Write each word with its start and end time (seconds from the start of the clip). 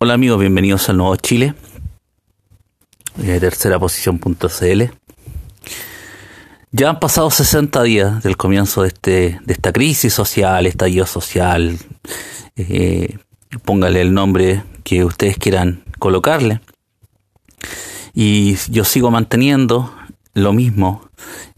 Hola 0.00 0.14
amigos, 0.14 0.38
bienvenidos 0.38 0.88
al 0.88 0.98
Nuevo 0.98 1.16
Chile, 1.16 1.54
eh, 3.20 3.40
tercera 3.40 3.80
posición.cl. 3.80 4.82
Ya 6.70 6.88
han 6.88 7.00
pasado 7.00 7.32
60 7.32 7.82
días 7.82 8.22
del 8.22 8.36
comienzo 8.36 8.82
de, 8.82 8.88
este, 8.88 9.40
de 9.44 9.52
esta 9.52 9.72
crisis 9.72 10.14
social, 10.14 10.66
estallido 10.66 11.04
social, 11.04 11.76
eh, 12.54 13.18
póngale 13.64 14.00
el 14.00 14.14
nombre 14.14 14.62
que 14.84 15.04
ustedes 15.04 15.36
quieran 15.36 15.82
colocarle. 15.98 16.60
Y 18.14 18.54
yo 18.70 18.84
sigo 18.84 19.10
manteniendo 19.10 19.92
lo 20.32 20.52
mismo 20.52 21.10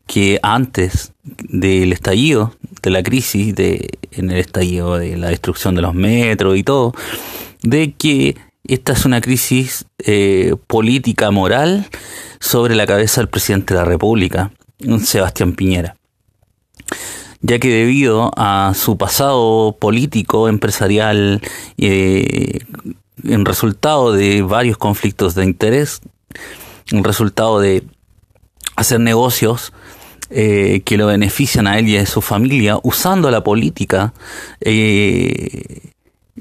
que 0.07 0.41
antes 0.43 1.13
del 1.25 1.93
estallido 1.93 2.55
de 2.81 2.89
la 2.89 3.03
crisis, 3.03 3.55
de, 3.55 3.99
en 4.13 4.31
el 4.31 4.39
estallido 4.39 4.97
de 4.97 5.19
la 5.19 5.29
destrucción 5.29 5.75
de 5.75 5.83
los 5.83 5.93
metros 5.93 6.57
y 6.57 6.63
todo, 6.63 6.95
de 7.63 7.93
que 7.93 8.37
esta 8.65 8.93
es 8.93 9.05
una 9.05 9.21
crisis 9.21 9.87
eh, 9.99 10.55
política 10.67 11.31
moral 11.31 11.89
sobre 12.39 12.75
la 12.75 12.87
cabeza 12.87 13.21
del 13.21 13.29
presidente 13.29 13.75
de 13.75 13.81
la 13.81 13.87
República, 13.87 14.53
Sebastián 15.05 15.55
Piñera. 15.55 15.97
Ya 17.43 17.59
que 17.59 17.69
debido 17.69 18.33
a 18.37 18.73
su 18.75 18.99
pasado 18.99 19.77
político, 19.79 20.49
empresarial, 20.49 21.41
eh, 21.79 22.59
en 23.25 23.45
resultado 23.45 24.13
de 24.13 24.43
varios 24.43 24.77
conflictos 24.77 25.35
de 25.35 25.45
interés, 25.45 26.01
en 26.91 27.03
resultado 27.03 27.61
de 27.61 27.85
hacer 28.77 29.01
negocios 29.01 29.73
eh, 30.31 30.83
que 30.85 30.97
lo 30.97 31.07
benefician 31.07 31.67
a 31.67 31.79
él 31.79 31.89
y 31.89 31.97
a 31.97 32.07
su 32.07 32.21
familia, 32.21 32.79
usando 32.83 33.31
la 33.31 33.43
política 33.43 34.13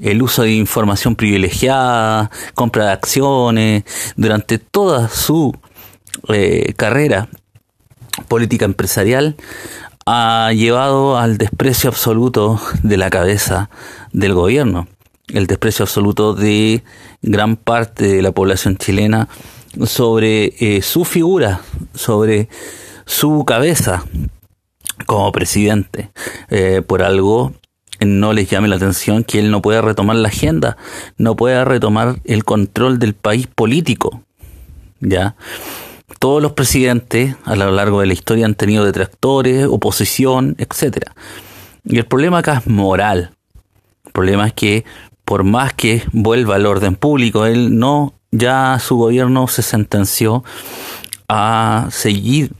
el 0.00 0.22
uso 0.22 0.42
de 0.42 0.52
información 0.52 1.16
privilegiada, 1.16 2.30
compra 2.54 2.86
de 2.86 2.92
acciones, 2.92 3.84
durante 4.16 4.58
toda 4.58 5.08
su 5.08 5.56
eh, 6.28 6.74
carrera 6.76 7.28
política 8.28 8.64
empresarial, 8.64 9.36
ha 10.06 10.52
llevado 10.54 11.18
al 11.18 11.38
desprecio 11.38 11.90
absoluto 11.90 12.60
de 12.82 12.96
la 12.96 13.10
cabeza 13.10 13.70
del 14.12 14.34
gobierno, 14.34 14.88
el 15.28 15.46
desprecio 15.46 15.84
absoluto 15.84 16.34
de 16.34 16.82
gran 17.22 17.56
parte 17.56 18.06
de 18.06 18.22
la 18.22 18.32
población 18.32 18.76
chilena 18.76 19.28
sobre 19.84 20.54
eh, 20.58 20.82
su 20.82 21.04
figura, 21.04 21.60
sobre 21.94 22.48
su 23.06 23.44
cabeza 23.44 24.04
como 25.06 25.30
presidente. 25.32 26.10
Eh, 26.48 26.82
por 26.86 27.02
algo 27.02 27.52
no 28.00 28.32
les 28.32 28.48
llame 28.48 28.68
la 28.68 28.76
atención 28.76 29.24
que 29.24 29.38
él 29.38 29.50
no 29.50 29.62
pueda 29.62 29.82
retomar 29.82 30.16
la 30.16 30.28
agenda, 30.28 30.76
no 31.18 31.36
pueda 31.36 31.64
retomar 31.64 32.20
el 32.24 32.44
control 32.44 32.98
del 32.98 33.14
país 33.14 33.46
político. 33.46 34.22
¿Ya? 35.00 35.36
Todos 36.18 36.42
los 36.42 36.52
presidentes 36.52 37.36
a 37.44 37.56
lo 37.56 37.70
largo 37.70 38.00
de 38.00 38.06
la 38.06 38.12
historia 38.12 38.44
han 38.46 38.54
tenido 38.54 38.84
detractores, 38.84 39.66
oposición, 39.66 40.56
etcétera. 40.58 41.14
Y 41.84 41.98
el 41.98 42.06
problema 42.06 42.38
acá 42.38 42.58
es 42.58 42.66
moral. 42.66 43.30
El 44.04 44.12
problema 44.12 44.46
es 44.46 44.52
que 44.52 44.84
por 45.24 45.44
más 45.44 45.72
que 45.72 46.02
vuelva 46.12 46.56
al 46.56 46.66
orden 46.66 46.96
público, 46.96 47.46
él 47.46 47.78
no, 47.78 48.14
ya 48.32 48.78
su 48.80 48.96
gobierno 48.96 49.46
se 49.46 49.62
sentenció 49.62 50.44
a 51.28 51.86
seguir 51.90 52.50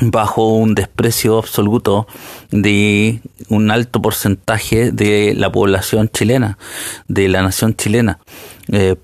bajo 0.00 0.54
un 0.54 0.74
desprecio 0.74 1.38
absoluto 1.38 2.06
de 2.50 3.20
un 3.48 3.70
alto 3.70 4.00
porcentaje 4.00 4.92
de 4.92 5.34
la 5.36 5.52
población 5.52 6.08
chilena, 6.08 6.58
de 7.08 7.28
la 7.28 7.42
nación 7.42 7.76
chilena. 7.76 8.18
Eh, 8.72 8.96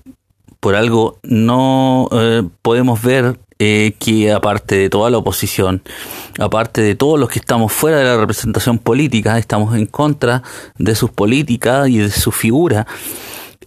por 0.59 0.75
algo 0.75 1.19
no 1.23 2.09
eh, 2.11 2.43
podemos 2.61 3.01
ver 3.01 3.39
eh, 3.59 3.93
que 3.99 4.31
aparte 4.31 4.75
de 4.75 4.89
toda 4.89 5.09
la 5.09 5.17
oposición, 5.17 5.83
aparte 6.39 6.81
de 6.81 6.95
todos 6.95 7.19
los 7.19 7.29
que 7.29 7.39
estamos 7.39 7.71
fuera 7.71 7.97
de 7.97 8.05
la 8.05 8.17
representación 8.17 8.79
política, 8.79 9.37
estamos 9.37 9.75
en 9.75 9.85
contra 9.85 10.43
de 10.77 10.95
sus 10.95 11.11
políticas 11.11 11.89
y 11.89 11.97
de 11.97 12.11
su 12.11 12.31
figura. 12.31 12.87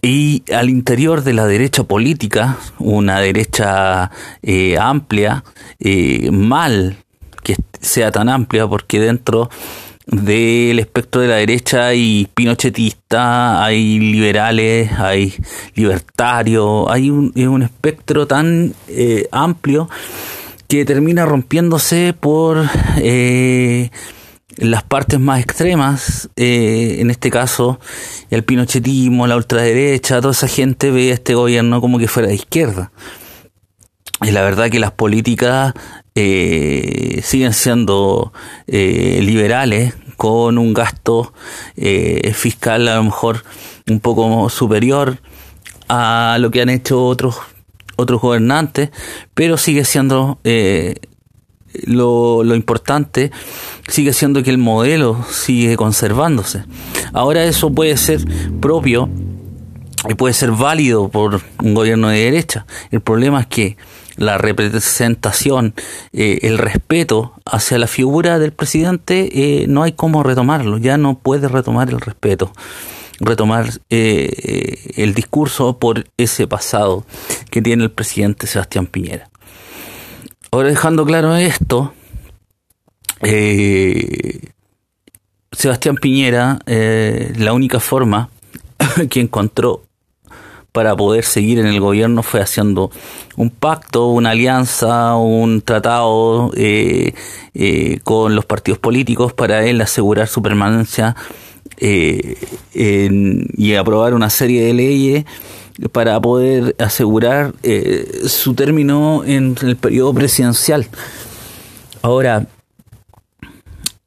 Y 0.03 0.43
al 0.51 0.69
interior 0.69 1.23
de 1.23 1.33
la 1.33 1.45
derecha 1.45 1.83
política, 1.83 2.57
una 2.79 3.19
derecha 3.19 4.09
amplia, 4.79 5.43
mal 6.31 6.97
que 7.43 7.55
sea 7.79 8.11
tan 8.11 8.29
amplia 8.29 8.67
porque 8.67 8.99
dentro 8.99 9.49
del 10.05 10.79
espectro 10.79 11.21
de 11.21 11.27
la 11.27 11.35
derecha 11.35 11.87
hay 11.87 12.27
pinochetista, 12.33 13.63
hay 13.63 13.99
liberales, 13.99 14.91
hay 14.97 15.33
libertarios, 15.75 16.87
hay 16.89 17.09
un, 17.09 17.31
un 17.35 17.61
espectro 17.63 18.27
tan 18.27 18.73
eh, 18.87 19.27
amplio 19.31 19.89
que 20.67 20.85
termina 20.85 21.25
rompiéndose 21.25 22.13
por 22.17 22.65
eh, 22.97 23.89
las 24.57 24.83
partes 24.83 25.19
más 25.19 25.41
extremas, 25.41 26.29
eh, 26.35 26.97
en 26.99 27.09
este 27.09 27.29
caso 27.29 27.79
el 28.29 28.43
pinochetismo, 28.43 29.27
la 29.27 29.35
ultraderecha, 29.35 30.21
toda 30.21 30.31
esa 30.31 30.47
gente 30.47 30.91
ve 30.91 31.11
a 31.11 31.15
este 31.15 31.33
gobierno 31.33 31.81
como 31.81 31.99
que 31.99 32.07
fuera 32.07 32.29
de 32.29 32.35
izquierda. 32.35 32.91
Y 34.21 34.31
la 34.31 34.43
verdad 34.43 34.69
que 34.69 34.79
las 34.79 34.91
políticas 34.91 35.73
eh, 36.13 37.21
siguen 37.23 37.53
siendo 37.53 38.33
eh, 38.67 39.19
liberales 39.23 39.95
con 40.15 40.59
un 40.59 40.73
gasto 40.73 41.33
eh, 41.75 42.31
fiscal 42.35 42.87
a 42.87 42.95
lo 42.95 43.03
mejor 43.05 43.43
un 43.89 43.99
poco 43.99 44.47
superior 44.49 45.17
a 45.87 46.37
lo 46.39 46.51
que 46.51 46.61
han 46.61 46.69
hecho 46.69 47.03
otros 47.05 47.37
otros 47.95 48.21
gobernantes, 48.21 48.89
pero 49.33 49.57
sigue 49.57 49.85
siendo 49.85 50.39
lo, 51.85 52.43
lo, 52.43 52.55
importante 52.55 53.31
sigue 53.87 54.13
siendo 54.13 54.43
que 54.43 54.49
el 54.49 54.57
modelo 54.57 55.23
sigue 55.29 55.77
conservándose. 55.77 56.63
Ahora 57.13 57.43
eso 57.43 57.71
puede 57.71 57.97
ser 57.97 58.21
propio 58.59 59.09
y 60.09 60.15
puede 60.15 60.33
ser 60.33 60.51
válido 60.51 61.09
por 61.09 61.41
un 61.61 61.73
gobierno 61.73 62.09
de 62.09 62.19
derecha. 62.19 62.65
El 62.91 63.01
problema 63.01 63.41
es 63.41 63.47
que 63.47 63.77
la 64.21 64.37
representación, 64.37 65.73
eh, 66.13 66.39
el 66.43 66.59
respeto 66.59 67.33
hacia 67.45 67.79
la 67.79 67.87
figura 67.87 68.37
del 68.37 68.53
presidente, 68.53 69.29
eh, 69.63 69.65
no 69.67 69.81
hay 69.83 69.93
cómo 69.93 70.21
retomarlo, 70.21 70.77
ya 70.77 70.97
no 70.97 71.17
puede 71.17 71.47
retomar 71.47 71.89
el 71.89 71.99
respeto, 71.99 72.53
retomar 73.19 73.71
eh, 73.89 74.93
el 74.95 75.15
discurso 75.15 75.79
por 75.79 76.05
ese 76.17 76.45
pasado 76.47 77.03
que 77.49 77.63
tiene 77.63 77.83
el 77.83 77.91
presidente 77.91 78.45
Sebastián 78.45 78.85
Piñera. 78.85 79.29
Ahora 80.51 80.69
dejando 80.69 81.03
claro 81.03 81.35
esto, 81.35 81.93
Sebastián 85.51 85.95
Piñera, 85.95 86.59
la 86.65 87.53
única 87.53 87.79
forma 87.79 88.29
que 89.09 89.19
encontró 89.19 89.83
para 90.71 90.95
poder 90.95 91.25
seguir 91.25 91.59
en 91.59 91.67
el 91.67 91.79
gobierno 91.79 92.23
fue 92.23 92.41
haciendo 92.41 92.91
un 93.35 93.49
pacto, 93.49 94.07
una 94.07 94.31
alianza, 94.31 95.15
un 95.15 95.61
tratado 95.61 96.51
eh, 96.55 97.13
eh, 97.53 97.99
con 98.03 98.35
los 98.35 98.45
partidos 98.45 98.79
políticos 98.79 99.33
para 99.33 99.65
él 99.65 99.81
asegurar 99.81 100.27
su 100.27 100.41
permanencia 100.41 101.15
eh, 101.77 102.37
y 102.73 103.73
aprobar 103.73 104.13
una 104.13 104.29
serie 104.29 104.63
de 104.63 104.73
leyes 104.73 105.25
para 105.91 106.19
poder 106.21 106.75
asegurar 106.79 107.53
su 108.25 108.53
término 108.53 109.23
en 109.25 109.55
el 109.61 109.75
periodo 109.77 110.13
presidencial. 110.13 110.87
Ahora, 112.01 112.45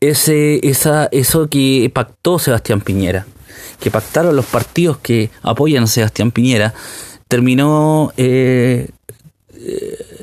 ese, 0.01 0.67
esa, 0.69 1.07
eso 1.07 1.49
que 1.49 1.91
pactó 1.93 2.39
Sebastián 2.39 2.81
Piñera, 2.81 3.27
que 3.81 3.91
pactaron 3.91 4.37
los 4.37 4.47
partidos 4.47 4.99
que 4.99 5.31
apoyan 5.43 5.85
a 5.85 5.87
Sebastián 5.87 6.31
Piñera, 6.31 6.75
terminó 7.29 8.12
eh, 8.17 8.89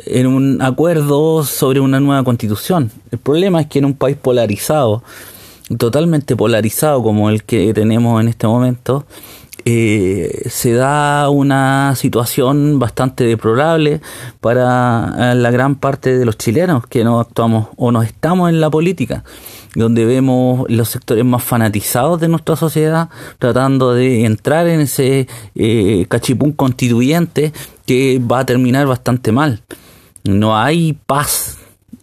en 0.05 0.27
un 0.27 0.61
acuerdo 0.61 1.43
sobre 1.43 1.79
una 1.79 1.99
nueva 1.99 2.23
constitución. 2.23 2.91
El 3.11 3.19
problema 3.19 3.61
es 3.61 3.67
que 3.67 3.79
en 3.79 3.85
un 3.85 3.93
país 3.93 4.17
polarizado, 4.17 5.03
totalmente 5.77 6.35
polarizado 6.35 7.01
como 7.01 7.29
el 7.29 7.43
que 7.43 7.73
tenemos 7.73 8.21
en 8.21 8.27
este 8.27 8.47
momento, 8.47 9.05
eh, 9.65 10.47
se 10.49 10.73
da 10.73 11.29
una 11.29 11.95
situación 11.95 12.79
bastante 12.79 13.23
deplorable 13.23 14.01
para 14.39 15.33
la 15.35 15.51
gran 15.51 15.75
parte 15.75 16.17
de 16.17 16.25
los 16.25 16.37
chilenos 16.37 16.87
que 16.87 17.03
no 17.03 17.19
actuamos 17.19 17.67
o 17.77 17.91
no 17.91 18.01
estamos 18.01 18.49
en 18.49 18.61
la 18.61 18.69
política 18.69 19.23
donde 19.75 20.05
vemos 20.05 20.65
los 20.69 20.89
sectores 20.89 21.23
más 21.23 21.43
fanatizados 21.43 22.19
de 22.19 22.27
nuestra 22.27 22.55
sociedad 22.55 23.09
tratando 23.39 23.93
de 23.93 24.25
entrar 24.25 24.67
en 24.67 24.81
ese 24.81 25.27
eh, 25.55 26.05
cachipún 26.09 26.51
constituyente 26.51 27.53
que 27.85 28.19
va 28.19 28.39
a 28.39 28.45
terminar 28.45 28.87
bastante 28.87 29.31
mal. 29.31 29.61
No 30.23 30.57
hay 30.57 30.93
paz 30.93 31.57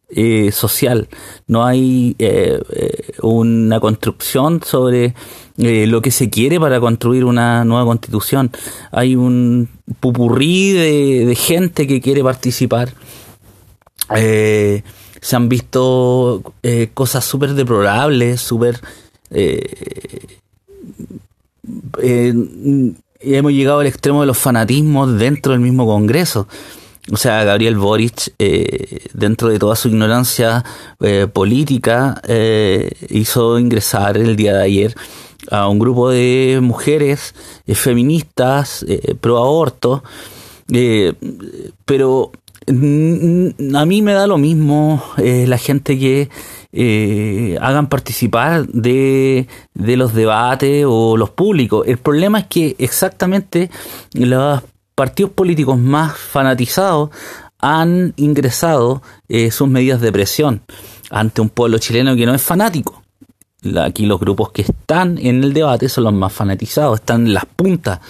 eh, 0.09 0.51
social, 0.53 1.09
no 1.47 1.65
hay 1.65 2.17
eh, 2.19 2.61
una 3.23 3.79
construcción 3.81 4.63
sobre 4.65 5.15
eh, 5.61 5.89
lo 5.89 6.01
que 6.01 6.13
se 6.13 6.31
quiere 6.31 6.61
para 6.61 6.79
construir 6.79 7.25
una 7.25 7.65
nueva 7.65 7.85
constitución. 7.85 8.53
Hay 8.93 9.17
un 9.17 9.69
pupurrí 9.99 10.71
de, 10.71 11.35
gente 11.35 11.89
que 11.89 12.01
quiere 12.01 12.23
participar. 12.23 12.95
Eh, 14.15 14.85
se 15.21 15.35
han 15.35 15.49
visto 15.49 16.55
eh, 16.63 16.91
cosas 16.95 17.25
súper 17.25 17.55
deplorables, 17.55 18.41
súper... 18.41 18.81
hemos 23.21 23.53
llegado 23.53 23.81
al 23.81 23.89
extremo 23.89 24.21
de 24.21 24.29
los 24.29 24.39
fanatismos 24.39 25.19
dentro 25.19 25.51
del 25.53 25.61
mismo 25.61 25.87
Congreso. 25.87 26.47
O 27.11 27.17
sea, 27.17 27.43
Gabriel 27.43 27.77
Boric, 27.77 28.33
dentro 29.13 29.49
de 29.49 29.59
toda 29.59 29.75
su 29.75 29.89
ignorancia 29.89 30.65
política, 31.33 32.23
hizo 33.09 33.59
ingresar 33.59 34.19
el 34.19 34.37
día 34.37 34.55
de 34.59 34.63
ayer 34.63 34.95
a 35.51 35.69
un 35.69 35.79
grupo 35.79 36.11
de 36.11 36.59
mujeres 36.63 37.35
eh, 37.67 37.75
feministas 37.75 38.85
eh, 38.89 39.15
pro 39.21 39.39
aborto, 39.39 40.03
eh, 40.73 41.15
pero 41.85 42.33
a 42.67 42.73
mí 43.87 44.03
me 44.03 44.13
da 44.13 44.27
lo 44.27 44.37
mismo 44.37 45.03
la 45.17 45.57
gente 45.57 45.99
que 45.99 46.29
hagan 47.63 47.89
participar 47.89 48.67
de, 48.67 49.47
de, 49.73 49.97
los 49.97 50.13
debates 50.13 50.85
o 50.87 51.17
los 51.17 51.31
públicos. 51.31 51.87
El 51.87 51.97
problema 51.97 52.41
es 52.41 52.47
que 52.49 52.77
exactamente 52.79 53.71
los 54.13 54.63
partidos 54.95 55.33
políticos 55.33 55.79
más 55.79 56.19
fanatizados 56.19 57.09
han 57.59 58.13
ingresado 58.17 59.01
sus 59.51 59.67
medidas 59.67 60.03
de 60.03 60.13
presión 60.13 60.61
ante 61.09 61.41
un 61.41 61.49
pueblo 61.49 61.79
chileno 61.79 62.17
que 62.17 62.27
no 62.27 62.35
es 62.35 62.43
fanático 62.43 63.03
aquí 63.83 64.07
los 64.07 64.21
grupos 64.21 64.51
que 64.53 64.63
están 64.63 65.19
en 65.19 65.43
el 65.43 65.53
debate 65.53 65.89
son 65.89 66.05
los 66.05 66.13
más 66.13 66.33
fanatizados, 66.33 67.01
están 67.01 67.27
en 67.27 67.35
las 67.35 67.47
puntas. 67.47 68.01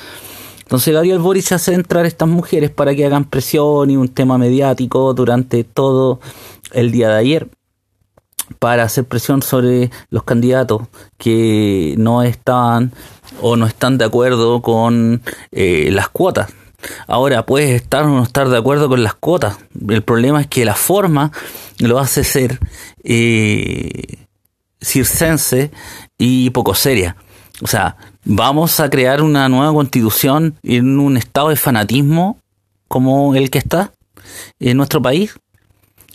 Entonces 0.61 0.93
Gabriel 0.93 1.19
Boris 1.19 1.51
hace 1.53 1.73
entrar 1.73 2.05
a 2.05 2.09
estas 2.09 2.29
mujeres 2.29 2.71
para 2.71 2.95
que 2.95 3.07
hagan 3.07 3.25
presión 3.25 3.91
y 3.91 3.97
un 3.97 4.09
tema 4.09 4.37
mediático 4.37 5.15
durante 5.15 5.65
todo 5.65 6.21
el 6.73 6.91
día 6.93 7.09
de 7.09 7.17
ayer 7.17 7.49
para 8.59 8.83
hacer 8.83 9.05
presión 9.05 9.43
sobre 9.43 9.91
los 10.11 10.25
candidatos 10.25 10.83
que 11.17 11.95
no 11.99 12.23
estaban 12.23 12.93
o 13.41 13.57
no 13.57 13.67
están 13.67 13.99
de 13.99 14.05
acuerdo 14.05 14.63
con 14.63 15.23
eh, 15.53 15.89
las 15.93 16.09
cuotas. 16.09 16.53
Ahora, 17.07 17.45
puedes 17.45 17.71
estar 17.71 18.05
o 18.05 18.09
no 18.09 18.23
estar 18.23 18.49
de 18.49 18.57
acuerdo 18.57 18.89
con 18.89 19.03
las 19.03 19.15
cuotas. 19.15 19.59
El 19.89 20.03
problema 20.03 20.41
es 20.41 20.47
que 20.47 20.65
la 20.65 20.75
forma 20.75 21.33
lo 21.79 21.99
hace 21.99 22.25
ser 22.25 22.61
eh, 23.03 24.28
circense 24.81 25.71
y 26.17 26.51
poco 26.51 26.75
seria. 26.75 27.17
O 27.61 27.67
sea, 27.67 27.97
vamos 28.25 28.79
a 28.81 28.89
crear 28.89 29.23
una 29.23 29.49
nueva 29.49 29.73
constitución 29.73 30.57
en 30.63 30.99
un 30.99 31.17
estado 31.17 31.49
de 31.49 31.57
fanatismo 31.57 32.39
como 32.87 33.35
el 33.35 33.51
que 33.51 33.59
está 33.59 33.93
en 34.61 34.77
nuestro 34.77 35.03
país, 35.03 35.35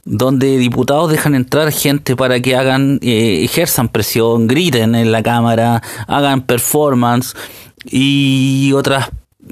donde 0.06 0.57
diputados 0.57 1.12
dejan 1.12 1.36
entrar 1.36 1.71
gente 1.71 2.15
para 2.15 2.39
que 2.39 2.56
hagan, 2.56 3.00
eh, 3.01 3.44
ejerzan 3.44 3.89
presión, 3.89 4.48
griten 4.48 4.95
en 4.95 5.12
la 5.12 5.24
Cámara, 5.24 5.81
hagan 6.07 6.42
performance 6.42 7.36
y 7.86 8.71
otras 8.74 9.10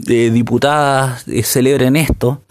eh, 0.07 0.29
diputadas 0.31 1.27
eh, 1.27 1.43
celebren 1.43 1.95
esto. 1.95 2.41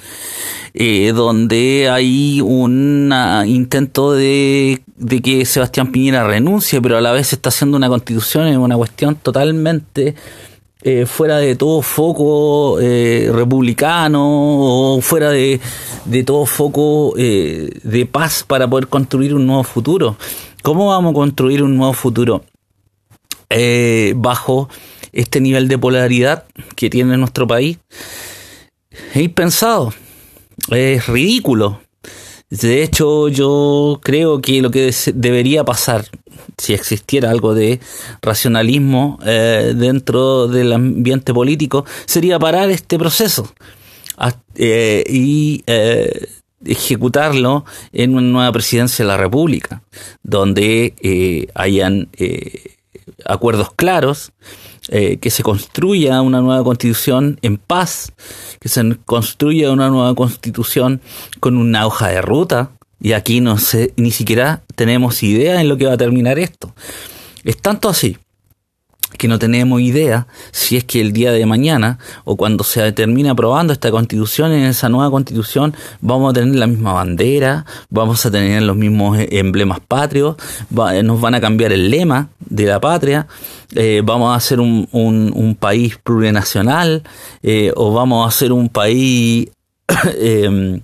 Eh, 0.72 1.12
donde 1.12 1.88
hay 1.90 2.40
un 2.40 3.12
intento 3.46 4.12
de, 4.12 4.80
que 5.22 5.44
Sebastián 5.44 5.90
Piñera 5.90 6.24
renuncie, 6.24 6.80
pero 6.80 6.96
a 6.96 7.00
la 7.00 7.10
vez 7.10 7.32
está 7.32 7.48
haciendo 7.48 7.76
una 7.76 7.88
constitución 7.88 8.46
en 8.46 8.60
una 8.60 8.76
cuestión 8.76 9.16
totalmente 9.16 10.14
eh, 10.82 11.06
fuera 11.06 11.38
de 11.38 11.56
todo 11.56 11.82
foco 11.82 12.78
eh, 12.80 13.30
republicano 13.34 14.22
o 14.22 15.00
fuera 15.00 15.30
de, 15.30 15.60
de 16.04 16.22
todo 16.22 16.46
foco 16.46 17.14
de 17.16 18.08
paz 18.10 18.44
para 18.46 18.70
poder 18.70 18.86
construir 18.86 19.34
un 19.34 19.46
nuevo 19.46 19.64
futuro. 19.64 20.16
¿Cómo 20.62 20.86
vamos 20.86 21.10
a 21.10 21.14
construir 21.14 21.64
un 21.64 21.76
nuevo 21.76 21.94
futuro 21.94 22.44
bajo 24.14 24.68
este 25.12 25.40
nivel 25.40 25.68
de 25.68 25.78
polaridad 25.78 26.44
que 26.76 26.90
tiene 26.90 27.16
nuestro 27.16 27.46
país? 27.46 27.78
Es 29.14 29.22
impensado 29.22 29.92
es 30.70 31.06
ridículo. 31.06 31.80
De 32.50 32.82
hecho, 32.82 33.28
yo 33.28 34.00
creo 34.02 34.40
que 34.40 34.60
lo 34.60 34.70
que 34.70 34.92
debería 35.14 35.64
pasar, 35.64 36.04
si 36.58 36.74
existiera 36.74 37.30
algo 37.30 37.54
de 37.54 37.80
racionalismo 38.22 39.18
eh, 39.24 39.72
dentro 39.76 40.48
del 40.48 40.72
ambiente 40.72 41.32
político, 41.32 41.84
sería 42.06 42.38
parar 42.38 42.70
este 42.70 42.98
proceso 42.98 43.52
eh, 44.56 45.04
y 45.08 45.62
eh, 45.66 46.26
ejecutarlo 46.64 47.64
en 47.92 48.14
una 48.14 48.22
nueva 48.22 48.52
presidencia 48.52 49.04
de 49.04 49.08
la 49.08 49.16
República, 49.16 49.82
donde 50.24 51.48
hayan 51.54 52.08
acuerdos 53.24 53.72
claros, 53.74 54.32
que 54.88 55.30
se 55.30 55.42
construya 55.42 56.20
una 56.22 56.40
nueva 56.40 56.64
constitución 56.64 57.38
en 57.42 57.58
paz, 57.58 58.12
que 58.60 58.68
se 58.68 58.96
construya 59.04 59.70
una 59.72 59.88
nueva 59.88 60.14
constitución 60.14 61.00
con 61.38 61.56
una 61.56 61.86
hoja 61.86 62.08
de 62.08 62.22
ruta, 62.22 62.72
y 63.00 63.12
aquí 63.12 63.40
no 63.40 63.58
sé, 63.58 63.94
ni 63.96 64.10
siquiera 64.10 64.62
tenemos 64.74 65.22
idea 65.22 65.60
en 65.60 65.68
lo 65.68 65.76
que 65.76 65.86
va 65.86 65.94
a 65.94 65.98
terminar 65.98 66.38
esto. 66.38 66.74
Es 67.44 67.56
tanto 67.56 67.88
así 67.88 68.18
que 69.20 69.28
no 69.28 69.38
tenemos 69.38 69.82
idea 69.82 70.26
si 70.50 70.78
es 70.78 70.84
que 70.84 70.98
el 70.98 71.12
día 71.12 71.30
de 71.30 71.44
mañana 71.44 71.98
o 72.24 72.36
cuando 72.36 72.64
se 72.64 72.90
termine 72.92 73.28
aprobando 73.28 73.70
esta 73.70 73.90
constitución, 73.90 74.50
en 74.52 74.64
esa 74.64 74.88
nueva 74.88 75.10
constitución 75.10 75.74
vamos 76.00 76.30
a 76.30 76.40
tener 76.40 76.54
la 76.54 76.66
misma 76.66 76.94
bandera, 76.94 77.66
vamos 77.90 78.24
a 78.24 78.30
tener 78.30 78.62
los 78.62 78.76
mismos 78.76 79.18
emblemas 79.30 79.80
patrios, 79.80 80.36
nos 80.70 81.20
van 81.20 81.34
a 81.34 81.40
cambiar 81.40 81.70
el 81.70 81.90
lema 81.90 82.30
de 82.38 82.64
la 82.64 82.80
patria, 82.80 83.26
eh, 83.74 84.00
vamos 84.02 84.34
a 84.34 84.40
ser 84.40 84.58
un, 84.58 84.88
un, 84.90 85.54
país 85.54 85.98
plurinacional 86.02 87.02
eh, 87.42 87.72
o 87.76 87.92
vamos 87.92 88.26
a 88.26 88.30
ser 88.30 88.52
un 88.52 88.70
país 88.70 89.50
em, 90.18 90.80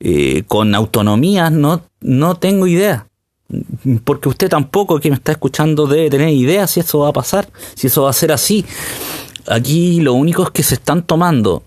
eh, 0.00 0.42
con 0.48 0.74
autonomía, 0.74 1.50
no, 1.50 1.82
no 2.00 2.36
tengo 2.36 2.66
idea 2.66 3.08
porque 4.04 4.28
usted 4.28 4.48
tampoco 4.48 4.98
que 4.98 5.10
me 5.10 5.16
está 5.16 5.32
escuchando 5.32 5.86
debe 5.86 6.10
tener 6.10 6.30
idea 6.30 6.66
si 6.66 6.80
eso 6.80 7.00
va 7.00 7.08
a 7.08 7.12
pasar, 7.12 7.48
si 7.74 7.86
eso 7.86 8.02
va 8.02 8.10
a 8.10 8.14
ser 8.14 8.32
así. 8.32 8.64
Aquí 9.48 10.00
lo 10.00 10.14
único 10.14 10.42
es 10.42 10.50
que 10.50 10.62
se 10.62 10.74
están 10.74 11.06
tomando 11.06 11.62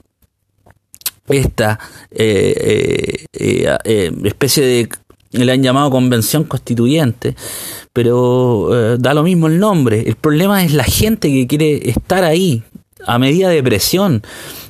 esta 1.29 1.79
eh, 2.12 3.25
eh, 3.33 3.77
eh, 3.83 4.12
especie 4.24 4.65
de 4.65 4.89
le 5.31 5.51
han 5.51 5.62
llamado 5.62 5.91
convención 5.91 6.43
constituyente, 6.43 7.36
pero 7.93 8.98
da 8.98 9.13
lo 9.13 9.21
mismo 9.21 9.45
el 9.45 9.59
nombre. 9.59 10.01
El 10.07 10.15
problema 10.15 10.63
es 10.63 10.74
la 10.74 10.83
gente 10.83 11.31
que 11.31 11.45
quiere 11.45 11.88
estar 11.88 12.24
ahí 12.24 12.63
a 13.05 13.19
medida 13.19 13.50
de 13.50 13.62
presión, 13.62 14.24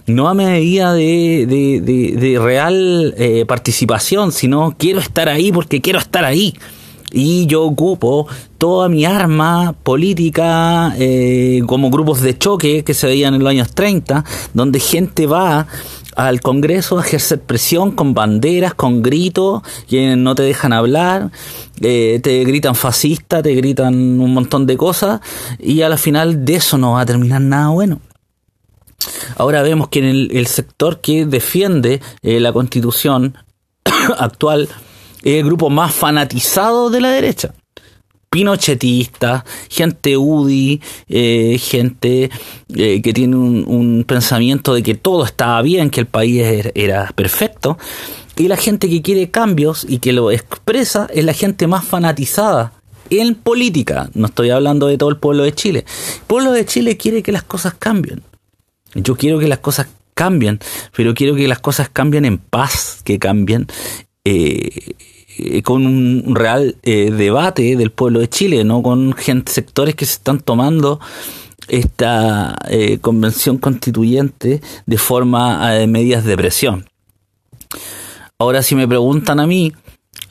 no 0.05 0.27
a 0.27 0.33
medida 0.33 0.91
de, 0.93 1.45
de, 1.47 2.11
de 2.11 2.39
real 2.39 3.15
participación, 3.47 4.33
sino 4.33 4.75
quiero 4.77 4.99
estar 4.99 5.29
ahí 5.29 5.53
porque 5.53 5.79
quiero 5.79 5.97
estar 5.97 6.25
ahí 6.25 6.53
y 7.11 7.45
yo 7.47 7.63
ocupo 7.63 8.27
toda 8.57 8.89
mi 8.89 9.05
arma 9.05 9.73
política 9.83 10.93
eh, 10.97 11.61
como 11.65 11.89
grupos 11.89 12.21
de 12.21 12.37
choque 12.37 12.83
que 12.83 12.93
se 12.93 13.07
veían 13.07 13.33
en 13.35 13.43
los 13.43 13.49
años 13.49 13.71
30, 13.73 14.23
donde 14.53 14.79
gente 14.79 15.27
va 15.27 15.67
al 16.15 16.41
Congreso 16.41 16.99
a 16.99 17.01
ejercer 17.01 17.39
presión 17.39 17.91
con 17.91 18.13
banderas, 18.13 18.73
con 18.73 19.01
gritos, 19.01 19.61
que 19.87 20.15
no 20.15 20.35
te 20.35 20.43
dejan 20.43 20.73
hablar, 20.73 21.31
eh, 21.81 22.19
te 22.21 22.43
gritan 22.43 22.75
fascista, 22.75 23.41
te 23.41 23.53
gritan 23.55 24.19
un 24.19 24.33
montón 24.33 24.65
de 24.65 24.75
cosas, 24.75 25.21
y 25.59 25.81
a 25.81 25.89
la 25.89 25.97
final 25.97 26.43
de 26.43 26.55
eso 26.55 26.77
no 26.77 26.93
va 26.93 27.01
a 27.01 27.05
terminar 27.05 27.41
nada 27.41 27.69
bueno. 27.69 28.01
Ahora 29.37 29.61
vemos 29.61 29.87
que 29.87 29.99
en 29.99 30.05
el, 30.05 30.47
sector 30.47 30.99
que 30.99 31.25
defiende 31.25 32.01
eh, 32.21 32.41
la 32.41 32.51
constitución 32.51 33.37
actual 34.17 34.67
es 35.23 35.35
el 35.35 35.45
grupo 35.45 35.69
más 35.69 35.93
fanatizado 35.93 36.89
de 36.89 37.01
la 37.01 37.09
derecha. 37.09 37.53
Pinochetista, 38.29 39.43
gente 39.69 40.15
UDI, 40.15 40.81
eh, 41.07 41.57
gente 41.59 42.29
eh, 42.75 43.01
que 43.01 43.13
tiene 43.13 43.35
un, 43.35 44.03
pensamiento 44.07 44.75
de 44.75 44.83
que 44.83 44.93
todo 44.93 45.25
estaba 45.25 45.61
bien, 45.63 45.89
que 45.89 46.01
el 46.01 46.05
país 46.05 46.71
era 46.75 47.11
perfecto, 47.15 47.79
y 48.37 48.47
la 48.47 48.55
gente 48.55 48.87
que 48.87 49.01
quiere 49.01 49.31
cambios 49.31 49.85
y 49.87 49.97
que 49.97 50.13
lo 50.13 50.31
expresa 50.31 51.07
es 51.13 51.25
la 51.25 51.33
gente 51.33 51.65
más 51.65 51.83
fanatizada 51.85 52.73
en 53.09 53.35
política. 53.35 54.09
No 54.13 54.27
estoy 54.27 54.51
hablando 54.51 54.87
de 54.87 54.97
todo 54.97 55.09
el 55.09 55.17
pueblo 55.17 55.43
de 55.43 55.53
Chile. 55.53 55.85
El 55.87 56.21
pueblo 56.27 56.51
de 56.51 56.65
Chile 56.65 56.97
quiere 56.97 57.23
que 57.23 57.31
las 57.31 57.43
cosas 57.43 57.73
cambien. 57.73 58.21
Yo 58.93 59.15
quiero 59.15 59.39
que 59.39 59.47
las 59.47 59.59
cosas 59.59 59.87
cambien, 60.13 60.59
pero 60.95 61.13
quiero 61.13 61.35
que 61.35 61.47
las 61.47 61.59
cosas 61.59 61.89
cambien 61.89 62.25
en 62.25 62.37
paz, 62.37 63.01
que 63.03 63.19
cambien 63.19 63.67
eh, 64.25 64.95
eh, 65.37 65.61
con 65.61 65.85
un 65.85 66.35
real 66.35 66.75
eh, 66.83 67.11
debate 67.11 67.75
del 67.75 67.91
pueblo 67.91 68.19
de 68.19 68.29
Chile, 68.29 68.63
no 68.63 68.81
con 68.83 69.13
gente, 69.13 69.51
sectores 69.51 69.95
que 69.95 70.05
se 70.05 70.13
están 70.13 70.39
tomando 70.39 70.99
esta 71.67 72.57
convención 73.01 73.59
constituyente 73.59 74.59
de 74.87 74.97
forma 74.97 75.71
de 75.73 75.85
medidas 75.85 76.23
de 76.23 76.35
presión. 76.35 76.89
Ahora, 78.39 78.63
si 78.63 78.73
me 78.73 78.87
preguntan 78.87 79.39
a 79.39 79.45
mí 79.45 79.71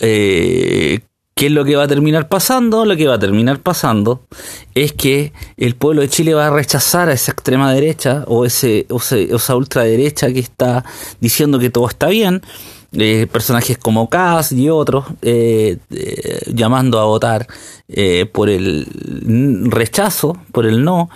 eh, 0.00 1.00
¿Qué 1.38 1.47
es 1.47 1.52
lo 1.52 1.64
que 1.64 1.76
va 1.76 1.85
a 1.85 1.88
terminar 1.88 2.28
pasando? 2.28 2.85
Lo 2.85 2.97
que 2.97 3.07
va 3.07 3.14
a 3.14 3.18
terminar 3.21 3.61
pasando 3.61 4.26
es 4.75 4.92
que 4.92 5.33
el 5.57 5.76
pueblo 5.76 6.02
de 6.02 6.09
Chile 6.09 6.35
va 6.35 6.49
a 6.49 6.50
rechazar 6.50 7.09
a 7.09 7.12
esa 7.12 7.30
extrema 7.30 7.73
derecha 7.73 8.25
o, 8.26 8.45
ese, 8.45 8.87
o 8.90 8.97
esa 8.97 9.54
ultraderecha 9.54 10.33
que 10.33 10.40
está 10.40 10.85
diciendo 11.21 11.61
que 11.61 11.71
todo 11.71 11.87
está 11.87 12.09
bien. 12.09 12.42
Eh, 12.92 13.26
personajes 13.30 13.76
como 13.76 14.09
Kass 14.09 14.52
y 14.52 14.71
otros 14.71 15.04
eh, 15.21 15.76
eh, 15.90 16.40
llamando 16.54 16.99
a 16.99 17.04
votar 17.04 17.47
por 18.33 18.49
el 18.49 18.87
rechazo, 19.71 20.38
por 20.52 20.66
el 20.66 20.85
no, 20.85 21.11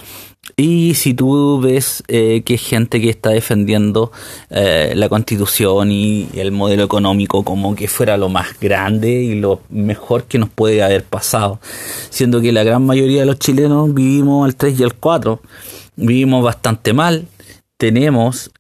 y 0.57 0.95
si 0.95 1.15
tú 1.15 1.61
ves 1.61 2.03
eh, 2.09 2.43
que 2.45 2.55
hay 2.55 2.59
gente 2.59 3.01
que 3.01 3.11
está 3.11 3.31
defendiendo 3.31 4.11
eh, 4.51 4.93
la 4.97 5.09
constitución 5.09 5.93
y 5.93 6.29
el 6.35 6.51
modelo 6.51 6.83
económico 6.83 7.45
como 7.45 7.77
que 7.77 7.87
fuera 7.87 8.17
lo 8.17 8.29
más 8.29 8.59
grande 8.61 9.11
y 9.23 9.37
lo 9.37 9.61
mejor 9.71 10.25
que 10.25 10.39
nos 10.39 10.51
puede 10.51 10.83
haber 10.83 11.05
pasado, 11.05 11.61
siendo 12.11 12.41
que 12.41 12.51
la 12.51 12.65
gran 12.65 12.85
mayoría 12.85 13.21
de 13.21 13.27
los 13.27 13.39
chilenos 13.39 13.95
vivimos 13.95 14.45
al 14.45 14.57
3 14.57 14.81
y 14.81 14.83
al 14.83 14.95
4, 14.95 15.41
vivimos 15.95 16.43
bastante 16.43 16.93
mal, 16.93 17.29
tenemos 17.77 18.51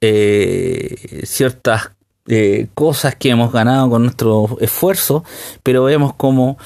eh, 2.29 2.69
cosas 2.75 3.17
que 3.17 3.31
hemos 3.31 3.53
ganado 3.53 3.91
con 3.91 4.03
nuestro 4.03 4.57
esfuerzo, 4.61 5.25
pero 5.63 5.85
vemos 5.85 6.15
como 6.15 6.59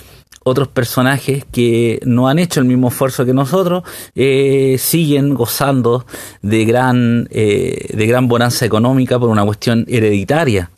otros 0.47 0.69
personajes 0.69 1.45
que 1.51 1.99
no 2.05 2.29
han 2.29 2.39
hecho 2.39 2.61
el 2.61 2.67
mismo 2.67 2.89
esfuerzo 2.89 3.27
que 3.27 3.35
nosotros 3.35 3.83
eh, 4.15 4.77
siguen 4.79 5.35
gozando 5.35 6.07
de 6.41 6.65
gran 6.65 7.27
eh, 7.33 7.89
de 7.93 8.07
gran 8.07 8.29
bonanza 8.29 8.65
económica 8.65 9.19
por 9.19 9.29
una 9.29 9.45
cuestión 9.45 9.85
hereditaria. 9.89 10.71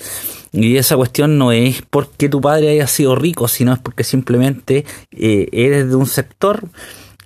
Y 0.52 0.78
esa 0.78 0.96
cuestión 0.96 1.36
no 1.36 1.52
es 1.52 1.82
porque 1.82 2.30
tu 2.30 2.40
padre 2.40 2.70
haya 2.70 2.86
sido 2.86 3.14
rico 3.14 3.46
sino 3.46 3.74
es 3.74 3.78
porque 3.78 4.04
simplemente 4.04 4.86
eh, 5.12 5.48
eres 5.52 5.90
de 5.90 5.96
un 5.96 6.06
sector 6.06 6.66